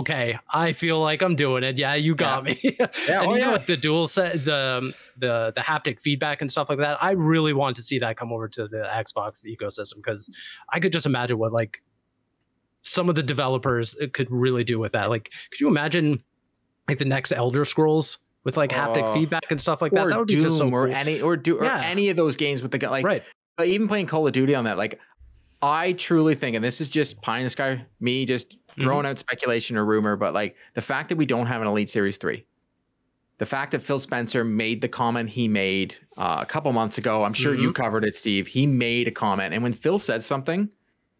[0.00, 1.78] okay, I feel like I'm doing it.
[1.78, 2.60] Yeah, you got me.
[3.08, 3.52] Yeah, and oh, you know yeah.
[3.52, 7.12] what the dual set the um, the the haptic feedback and stuff like that i
[7.12, 10.30] really want to see that come over to the xbox ecosystem because
[10.70, 11.78] i could just imagine what like
[12.82, 16.22] some of the developers uh, could really do with that like could you imagine
[16.88, 19.14] like the next elder scrolls with like haptic Oh.
[19.14, 20.94] feedback and stuff like that or that would Doom be just so or cool.
[20.94, 21.80] any or do or Yeah.
[21.82, 23.22] any of those games with the like right
[23.56, 25.00] But even playing Call of Duty on that, like
[25.62, 28.84] I truly think, and this is just pie in the sky, me just Mm-hmm.
[28.88, 31.88] throwing out speculation or rumor, but like the fact that we don't have an Elite
[31.88, 32.44] Series 3,
[33.38, 37.24] the fact that Phil Spencer made the comment he made uh, a couple months ago,
[37.24, 37.62] I'm sure Mm-hmm.
[37.62, 38.46] you covered it, Steve.
[38.46, 39.54] He made a comment.
[39.54, 40.68] And when Phil says something,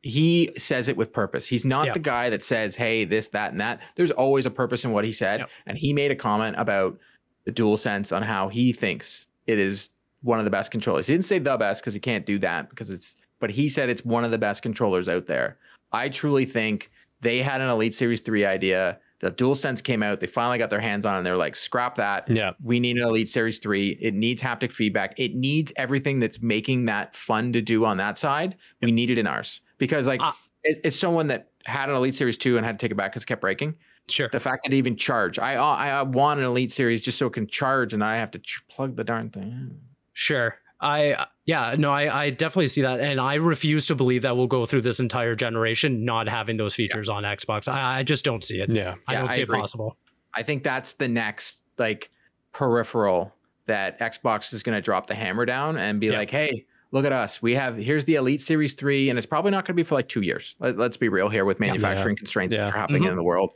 [0.03, 1.47] he says it with purpose.
[1.49, 1.93] He's not Yeah.
[1.95, 3.81] the guy that says, hey, this, that, and that.
[3.97, 5.45] There's always a purpose in what he said.
[5.67, 6.99] And he made a comment about
[7.45, 9.91] the dual sense on how he thinks it is
[10.23, 11.07] one of the best controllers.
[11.07, 13.89] He didn't say the best because he can't do that because it's, but he said
[13.89, 15.59] it's one of the best controllers out there.
[15.93, 16.91] I truly think
[17.21, 18.99] they had an Elite Series 3 idea.
[19.21, 20.21] The DualSense came out.
[20.21, 22.29] They finally got their hands on it and they're like, scrap that.
[22.31, 23.99] Yeah, We need an Elite Series 3.
[24.01, 25.15] It needs haptic feedback.
[25.19, 28.57] It needs everything that's making that fun to do on that side.
[28.83, 30.37] We need it in ours because, like, Ah.
[30.65, 33.13] it, it's someone that had an Elite Series 2 and had to take it back
[33.13, 33.75] because it kept breaking.
[34.09, 37.19] sure The fact that it even charge, I I I want an Elite Series just
[37.19, 39.43] so it can charge and I have to ch- plug the darn thing.
[39.51, 39.81] in.
[40.13, 40.59] Sure.
[40.81, 43.01] I yeah, no, I, I definitely see that.
[43.01, 46.75] And I refuse to believe that we'll go through this entire generation not having those
[46.75, 47.67] features on Xbox.
[47.69, 48.71] I, I just don't see it.
[48.71, 48.95] yeah.
[49.09, 49.59] I Yeah, don't I see agree.
[49.59, 49.97] it possible.
[50.35, 52.11] I think that's the next like
[52.53, 53.33] peripheral
[53.67, 56.19] that Xbox is going to drop the hammer down and be Yeah.
[56.19, 57.41] like, "Hey, look at us.
[57.43, 59.95] We have here's the Elite Series 3 and it's probably not going to be for
[59.95, 60.57] like 2 years.
[60.61, 63.11] Let, us be real here with manufacturing constraints that are happening Mhm.
[63.11, 63.51] in the world.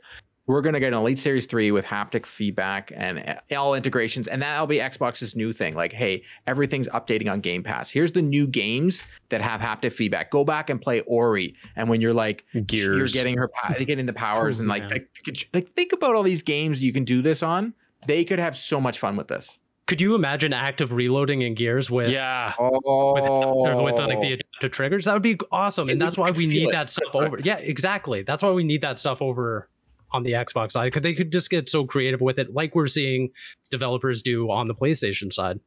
[0.47, 4.27] We're going to get an Elite Series 3 with haptic feedback and uh, all integrations
[4.27, 5.75] and that'll be Xbox's new thing.
[5.75, 7.89] Like, "Hey, everything's updating on Game Pass.
[7.89, 10.31] Here's the new games that have haptic feedback.
[10.31, 12.97] Go back and play Ori and when you're like Gears.
[12.97, 13.49] you're getting her
[13.85, 17.03] getting the powers Oh, and like, like like think about all these games you can
[17.03, 17.73] do this on
[18.07, 21.91] they could have so much fun with this Could you imagine active reloading in gears
[21.91, 22.53] with yeah.
[22.59, 25.05] oh with, with like the adaptive triggers?
[25.05, 25.89] That would be awesome.
[25.89, 26.71] It And that's why we need it.
[26.71, 27.39] that stuff over.
[27.43, 28.23] Yeah, exactly.
[28.23, 29.69] That's why we need that stuff over
[30.13, 32.87] on the Xbox side because they could just get so creative with it, like we're
[32.87, 33.29] seeing
[33.69, 35.59] developers do on the PlayStation side.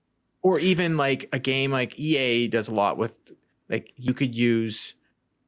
[0.42, 3.18] or even like a game like ea does a lot with
[3.70, 4.94] like you could use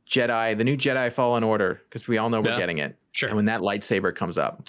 [0.08, 2.58] jedi the new jedi fallen order because we all know we're Yeah.
[2.58, 3.28] getting it Sure.
[3.28, 4.66] and when that lightsaber comes up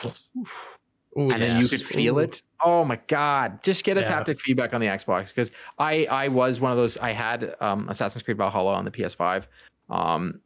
[1.18, 2.20] Ooh, and then you could feel Ooh.
[2.20, 4.22] it oh my god just get us Yeah.
[4.24, 7.88] haptic feedback on the xbox because i i was one of those i had um
[7.90, 9.46] assassin's creed valhalla on the ps5
[9.90, 10.42] um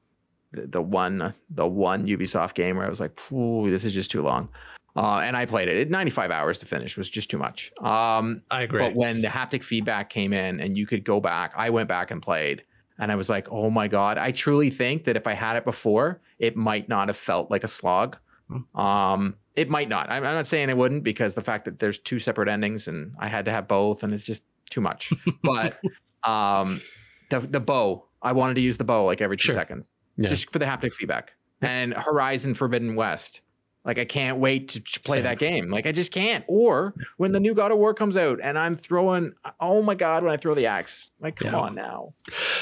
[0.51, 4.11] the, the one the one ubisoft game where i was like Ooh, this is just
[4.11, 4.49] too long
[4.93, 5.77] uh, and I played it.
[5.77, 7.71] It 95 hours to finish was just too much.
[7.81, 8.81] Um, I agree.
[8.81, 12.11] but when the haptic feedback came in and you could go back, I went back
[12.11, 12.63] and played,
[12.99, 14.17] and I was like, oh my god!
[14.17, 17.63] I truly think that if I had it before, it might not have felt like
[17.63, 18.17] a slog.
[18.49, 18.77] Hmm.
[18.79, 20.09] Um, it might not.
[20.11, 23.13] I'm, I'm not saying it wouldn't because the fact that there's two separate endings and
[23.17, 25.13] I had to have both, and it's just too much.
[25.41, 25.79] but
[26.25, 26.81] um,
[27.29, 29.55] the the bow, I wanted to use the bow like every two Sure.
[29.55, 30.29] seconds, Yeah.
[30.29, 31.33] just for the haptic feedback.
[31.61, 33.41] And Horizon Forbidden West.
[33.83, 35.23] Like I can't wait to play Same.
[35.23, 35.69] that game.
[35.69, 36.45] Like I just can't.
[36.47, 40.23] Or when the new God of War comes out and I'm throwing, oh my god,
[40.23, 41.59] when I throw the axe, like come Yeah.
[41.59, 42.13] on now.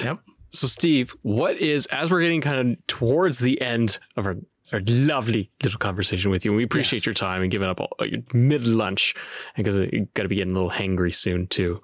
[0.01, 0.19] Yep.
[0.51, 4.37] So, Steve, what is as we're getting kind of towards the end of our
[4.71, 6.51] our lovely little conversation with you.
[6.51, 7.05] And we appreciate yes.
[7.07, 9.15] your time and giving up all, your mid lunch
[9.55, 11.81] because you got to be getting a little hangry soon too.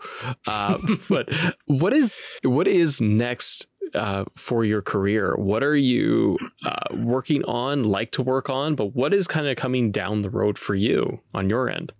[0.47, 0.77] Uh,
[1.09, 1.33] but
[1.65, 5.35] what is what is next uh, for your career?
[5.37, 9.55] What are you uh, working on, like to work on, but what is kind of
[9.55, 11.91] coming down the road for you on your end?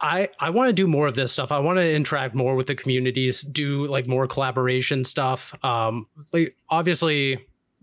[0.00, 1.52] I, I want to do more of this stuff.
[1.52, 5.54] I want to interact more with the communities, do like more collaboration stuff.
[5.64, 7.38] Um, like obviously,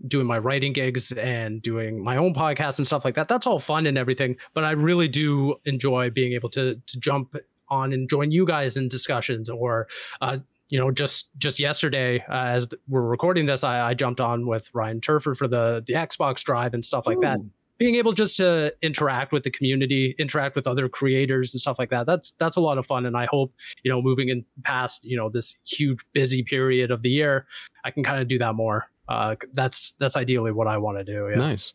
[0.06, 3.28] doing my writing gigs and doing my own podcast and stuff like that.
[3.28, 7.36] That's all fun and everything, but I really do enjoy being able to to jump
[7.68, 9.88] on and join you guys in discussions or
[10.20, 10.38] uh,
[10.70, 14.70] you know just just yesterday uh, as we're recording this I, I, jumped on with
[14.72, 17.22] ryan Turfer for the the xbox drive and stuff like Ooh.
[17.22, 17.38] that
[17.78, 21.90] being able just to interact with the community interact with other creators and stuff like
[21.90, 23.52] that that's that's a lot of fun and i hope
[23.82, 27.46] you know moving in past you know this huge busy period of the year
[27.84, 31.04] i can kind of do that more uh, that's that's ideally what I want to
[31.04, 31.28] do.
[31.28, 31.36] Yeah.
[31.36, 31.74] Nice.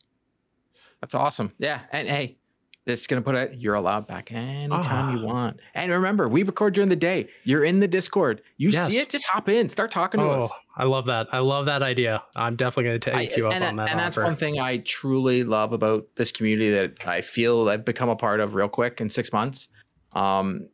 [1.02, 1.52] That's awesome.
[1.60, 2.38] Yeah, and hey,
[2.86, 3.56] this is gonna put it.
[3.58, 5.34] You're allowed back anytime you ah.
[5.34, 5.60] want.
[5.74, 7.28] And remember, we record during the day.
[7.44, 8.42] You're in the Discord.
[8.58, 8.92] You yes.
[8.92, 10.52] see it, just hop in, start talking to oh, us.
[10.78, 11.28] I love that.
[11.32, 12.24] I love that idea.
[12.36, 13.90] I'm definitely gonna take I, you up on that.
[13.90, 18.10] And that's one thing I truly love about this community that I feel I've become
[18.10, 19.68] a part of real quick in six months.
[20.14, 20.70] Um,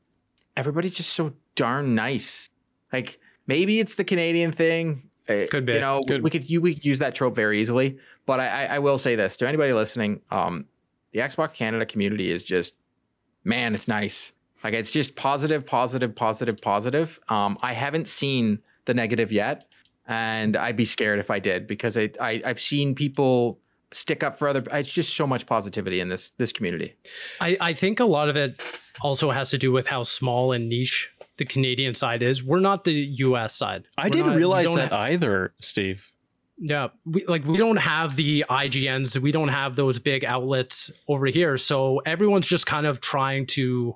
[0.57, 2.49] everybody's just so darn nice.
[2.91, 5.09] Like maybe it's the Canadian thing
[5.49, 5.73] could be.
[5.73, 6.23] You know, Could.
[6.23, 7.97] we could you we could use that trope very easily.
[8.25, 10.65] But I, I will say this to anybody listening: um,
[11.11, 12.75] the Xbox Canada community is just,
[13.43, 14.31] man, it's nice.
[14.63, 17.19] Like it's just positive, positive, positive, positive.
[17.29, 19.65] Um, I haven't seen the negative yet,
[20.07, 23.59] and I'd be scared if I did because I, I I've seen people
[23.93, 26.95] stick up for other it's just so much positivity in this this community
[27.41, 28.61] i i think a lot of it
[29.01, 31.09] also has to do with how small and niche
[31.41, 32.43] the Canadian side is.
[32.43, 33.85] We're not the US side.
[33.97, 36.11] I We're didn't not, realize that have, either, Steve.
[36.63, 41.25] Yeah, we like we don't have the IGNs, we don't have those big outlets over
[41.25, 41.57] here.
[41.57, 43.95] So everyone's just kind of trying to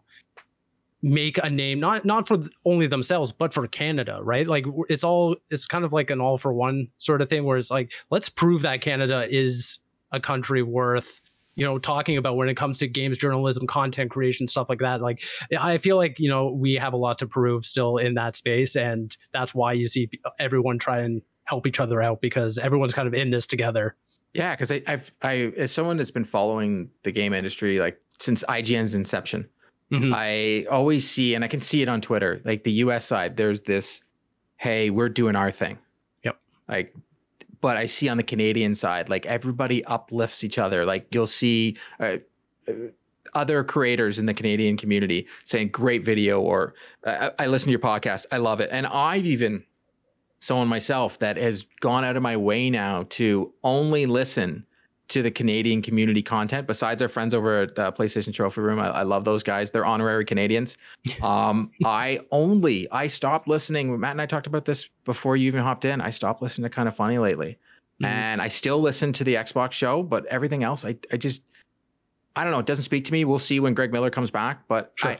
[1.03, 4.47] make a name not not for only themselves but for Canada, right?
[4.47, 7.59] Like it's all it's kind of like an all for one sort of thing where
[7.59, 9.77] it's like let's prove that Canada is
[10.11, 11.21] a country worth
[11.55, 15.01] you know talking about when it comes to games journalism content creation stuff like that
[15.01, 15.23] like
[15.57, 18.75] i feel like you know we have a lot to prove still in that space
[18.75, 23.07] and that's why you see everyone try and help each other out because everyone's kind
[23.07, 23.95] of in this together
[24.33, 28.93] yeah because i've i as someone that's been following the game industry like since ign's
[28.93, 29.47] inception
[29.91, 30.11] mm-hmm.
[30.13, 33.61] i always see and i can see it on twitter like the us side there's
[33.63, 34.01] this
[34.57, 35.77] hey we're doing our thing
[36.23, 36.37] yep
[36.67, 36.93] like
[37.65, 40.85] but I see on the Canadian side, like everybody uplifts each other.
[40.85, 42.17] Like you'll see uh,
[42.67, 42.73] uh,
[43.33, 46.75] other creators in the Canadian community saying, "Great video," or
[47.07, 49.63] I, "I listen to your podcast, I love it." And I've even
[50.45, 54.63] someone myself that has gone out of my way now to only listen
[55.07, 56.67] to the Canadian community content.
[56.67, 59.71] Besides our friends over at uh, PlayStation Trophy Room, I, I, love those guys.
[59.71, 60.77] They're honorary Canadians.
[61.21, 63.99] Um, I only I stopped listening.
[63.99, 65.99] Matt and I talked about this before you even hopped in.
[66.01, 67.57] I stopped listening to Kind of Funny lately,
[68.01, 68.05] mm-hmm.
[68.05, 71.41] and I still listen to the Xbox show, but everything else, I I just
[72.35, 72.59] I don't know.
[72.59, 73.23] It doesn't speak to me.
[73.23, 75.11] We'll see when Greg Miller comes back, but sure.
[75.11, 75.17] I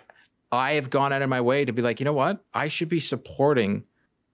[0.52, 2.44] I have gone out of my way to be like, you know what?
[2.54, 3.84] I should be supporting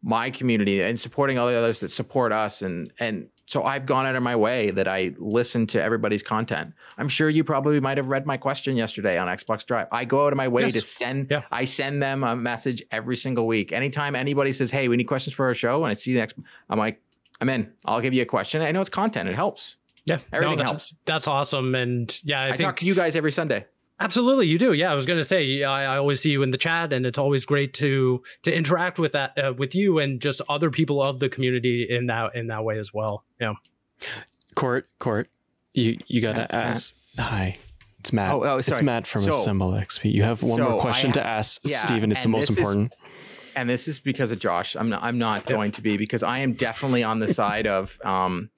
[0.03, 4.05] my community and supporting all the others that support us and and so I've gone
[4.05, 6.73] out of my way that I listen to everybody's content.
[6.97, 9.87] I'm sure you probably might have read my question yesterday on Xbox Drive.
[9.91, 10.73] I go out of my way yes.
[10.73, 11.41] to send yeah.
[11.51, 13.73] I send them a message every single week.
[13.73, 16.37] Anytime anybody says, "Hey, we need questions for our show," and I see the next
[16.69, 17.01] I'm like,
[17.41, 17.69] "I'm in.
[17.83, 19.27] I'll give you a question." I know it's content.
[19.27, 19.75] It helps.
[20.05, 20.93] Yeah, everything no, that, helps.
[21.03, 21.75] That's awesome.
[21.75, 23.65] And yeah, I, I think, talk to you guys every Sunday.
[24.01, 24.73] Absolutely, you do.
[24.73, 27.05] Yeah, I was going to say I, I, always see you in the chat, and
[27.05, 31.03] it's always great to to interact with that uh, with you and just other people
[31.03, 33.23] of the community in that in that way as well.
[33.39, 33.53] Yeah.
[34.55, 35.29] Court, Court,
[35.73, 36.95] you you got to ask.
[37.15, 37.27] Matt.
[37.27, 37.57] Hi,
[37.99, 38.33] it's Matt.
[38.33, 38.77] Oh, oh sorry.
[38.77, 40.11] It's Matt from so, Assemble XP.
[40.11, 42.11] You have one so more question to ask yeah, Steven.
[42.11, 42.91] It's the most important.
[42.91, 42.97] Is,
[43.55, 44.75] and this is because of Josh.
[44.75, 45.03] I'm not.
[45.03, 47.99] I'm not going to be because I am definitely on the side of.
[48.03, 48.49] Um,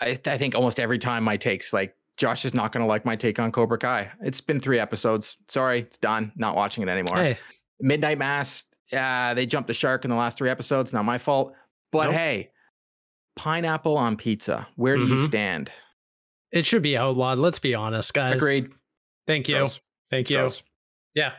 [0.00, 3.04] I, I think almost every time my takes like Josh is not going to like
[3.04, 4.10] my take on Cobra Kai.
[4.22, 5.36] It's been three episodes.
[5.48, 6.32] Sorry, it's done.
[6.36, 7.18] Not watching it anymore.
[7.18, 7.38] Hey.
[7.80, 8.64] Midnight Mass.
[8.92, 10.92] Yeah, they jumped the shark in the last three episodes.
[10.92, 11.54] Not my fault.
[11.90, 12.14] But nope.
[12.14, 12.50] hey,
[13.36, 14.68] pineapple on pizza.
[14.76, 15.18] Where do mm-hmm.
[15.18, 15.70] you stand?
[16.52, 17.38] It should be outlawed.
[17.38, 18.36] Let's be honest, guys.
[18.36, 18.72] Agreed.
[19.26, 19.68] Thank you.
[20.10, 20.50] Thank you.
[21.14, 21.32] Yeah.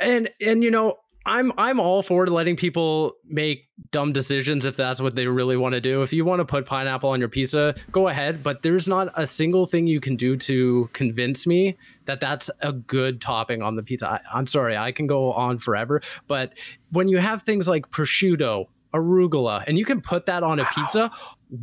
[0.00, 0.96] And and you know,
[1.28, 5.74] I'm I'm all for letting people make dumb decisions if that's what they really want
[5.74, 6.02] to do.
[6.02, 9.26] If you want to put pineapple on your pizza, go ahead, but there's not a
[9.26, 11.76] single thing you can do to convince me
[12.06, 14.10] that that's a good topping on the pizza.
[14.10, 16.58] I, I'm sorry, I can go on forever, but
[16.92, 21.10] when you have things like prosciutto arugula, and you can put that on a pizza.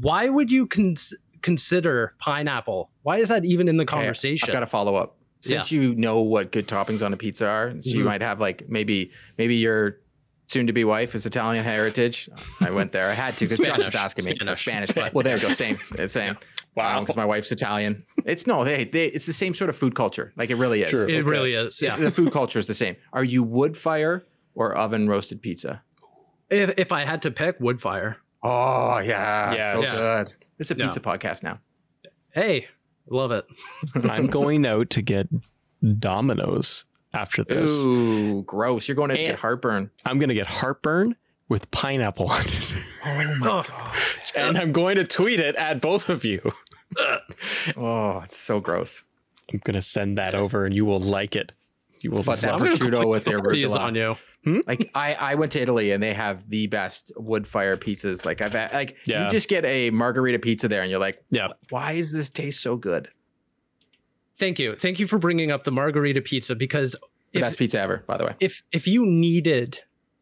[0.02, 2.92] Why would you cons- consider pineapple?
[3.04, 4.50] Why is that even in the Okay, conversation?
[4.50, 5.18] I've got to follow up.
[5.46, 8.06] Since you know what good toppings on a pizza are, so you Mhm.
[8.06, 10.00] might have like maybe maybe your
[10.48, 12.30] soon-to-be wife is Italian heritage.
[12.62, 13.10] I went there.
[13.10, 14.36] I had to because Josh was asking me.
[14.36, 14.60] Spanish.
[14.60, 14.90] Spanish.
[14.92, 15.14] Spanish.
[15.14, 15.50] Well, there we go.
[15.54, 15.76] Same.
[15.98, 16.38] It's Same.
[16.76, 17.00] Wow.
[17.00, 18.06] Because my wife's Italian.
[18.26, 18.64] It's no.
[18.64, 19.08] They, they.
[19.08, 20.34] It's the same sort of food culture.
[20.36, 20.90] Like it really is.
[20.90, 21.08] Sure.
[21.10, 21.22] it Okay.
[21.22, 21.82] really is.
[21.82, 21.96] Yeah.
[21.96, 22.96] The food culture is the same.
[23.14, 24.26] Are you wood fire
[24.56, 25.82] or oven roasted pizza?
[26.50, 28.18] if, if I had to pick, wood fire.
[28.44, 29.54] Oh yeah.
[29.54, 29.82] Yes.
[29.96, 30.24] So Yeah.
[30.26, 30.34] good.
[30.60, 30.86] It's a Yeah.
[30.86, 31.60] pizza podcast now.
[32.32, 32.68] Hey,
[33.10, 33.46] love it.
[34.10, 35.28] I'm going out to get
[36.00, 37.86] Domino's after this.
[37.86, 38.88] Ooh, gross.
[38.88, 39.90] You're going to get heartburn.
[40.06, 41.16] I'm going to get heartburn
[41.48, 42.74] with pineapple on it.
[43.06, 43.64] Oh my Oh.
[43.68, 43.96] god.
[44.36, 46.42] and I'm going to tweet it at both of you.
[47.76, 49.04] Oh, it's so gross.
[49.52, 51.52] I'm going to send that over and you will like it.
[52.00, 52.62] You will But that it.
[52.62, 54.16] prosciutto with their Party is on you.
[54.46, 54.60] Hmm?
[54.68, 58.24] Like I, I went to Italy and they have the best wood fire pizzas.
[58.26, 59.26] Like I've had, like Yeah.
[59.26, 61.48] you just get a margherita pizza there and you're like, Yeah.
[61.72, 63.10] why does this taste so good?
[64.38, 64.76] Thank you.
[64.76, 66.92] Thank you for bringing up the margherita pizza because
[67.32, 68.36] The if, best pizza ever, by the way.
[68.40, 69.80] if if you needed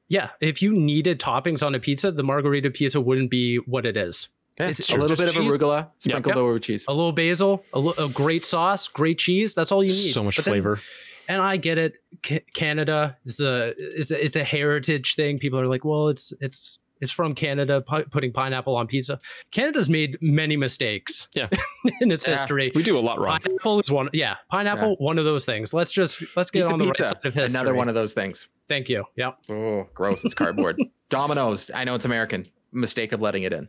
[0.09, 3.97] yeah, if you needed toppings on a pizza, the margherita pizza wouldn't be what it
[3.97, 4.29] is.
[4.59, 6.41] Yeah, It's a little just bit of arugula sprinkled Yep.
[6.43, 6.85] over cheese.
[6.87, 9.55] A little basil, a, li- a great sauce, great cheese.
[9.55, 10.11] That's all you need.
[10.11, 10.79] So much But then- flavor.
[11.27, 11.97] And I get it.
[12.25, 15.37] C- Canada is a is a, is a heritage thing.
[15.39, 19.19] People are like, well, it's it's it's from Canada pu- putting pineapple on pizza.
[19.51, 21.27] Canada's made many mistakes.
[21.33, 21.49] Yeah.
[22.01, 22.37] in its Yeah.
[22.37, 22.71] history.
[22.75, 23.39] We do a lot wrong.
[23.39, 24.09] Pineapple is one.
[24.13, 25.73] Yeah, pineapple, one of those things.
[25.73, 27.03] Let's just let's get Pizza on the pizza.
[27.03, 27.59] right side of history.
[27.59, 28.47] Another one of those things.
[28.69, 29.03] Thank you.
[29.17, 30.23] Yeah, Oh, gross.
[30.23, 30.81] It's cardboard.
[31.09, 31.69] Domino's.
[31.75, 32.45] I know it's American.
[32.71, 33.67] Mistake of letting it in.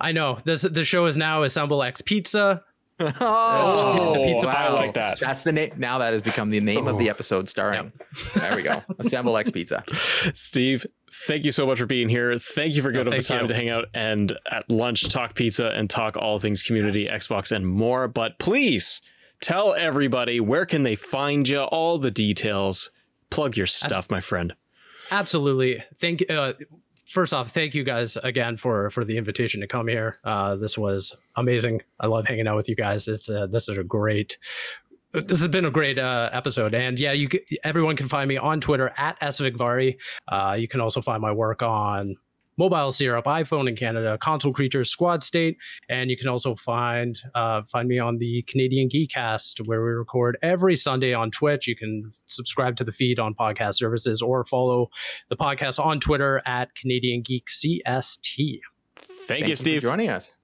[0.00, 0.36] I know.
[0.44, 2.62] This the show is now Assemble X Pizza.
[3.00, 4.74] Oh, the pizza I pile.
[4.74, 5.18] like that.
[5.20, 5.72] That's the name.
[5.76, 7.10] Now that has become the name of the Oh.
[7.12, 7.92] episode starring.
[8.34, 8.82] There we go.
[8.98, 9.82] Assemble X Pizza.
[10.34, 10.86] Steve,
[11.26, 12.38] thank you so much for being here.
[12.38, 13.48] Thank you for giving up the time you.
[13.48, 17.66] to hang out and at lunch talk pizza and talk all things community, Xbox, and
[17.66, 18.06] more.
[18.08, 19.02] But please
[19.40, 22.90] tell everybody where can they find you, all the details.
[23.30, 24.54] Plug your stuff, my friend.
[25.10, 25.82] Absolutely.
[26.00, 26.52] Thank uh
[27.14, 30.18] first off, thank you guys again for for the invitation to come here.
[30.24, 31.80] Uh this was amazing.
[32.00, 33.08] I love hanging out with you guys.
[33.08, 34.36] It's uh, this is a great
[35.12, 38.36] this has been a great uh, episode, and yeah, you c- everyone can find me
[38.36, 39.96] on Twitter at svegvari.
[40.26, 42.16] Uh, you can also find my work on
[42.56, 45.56] Mobile Syrup, iPhone in Canada, Console Creatures, Squad State,
[45.88, 50.38] and you can also find uh, find me on the Canadian Geekcast, where we record
[50.42, 51.66] every Sunday on Twitch.
[51.66, 54.88] You can subscribe to the feed on podcast services or follow
[55.28, 58.58] the podcast on Twitter at Canadian Geek CST.
[58.96, 59.82] Thank, Thank you, for Steve.
[59.82, 60.36] joining us.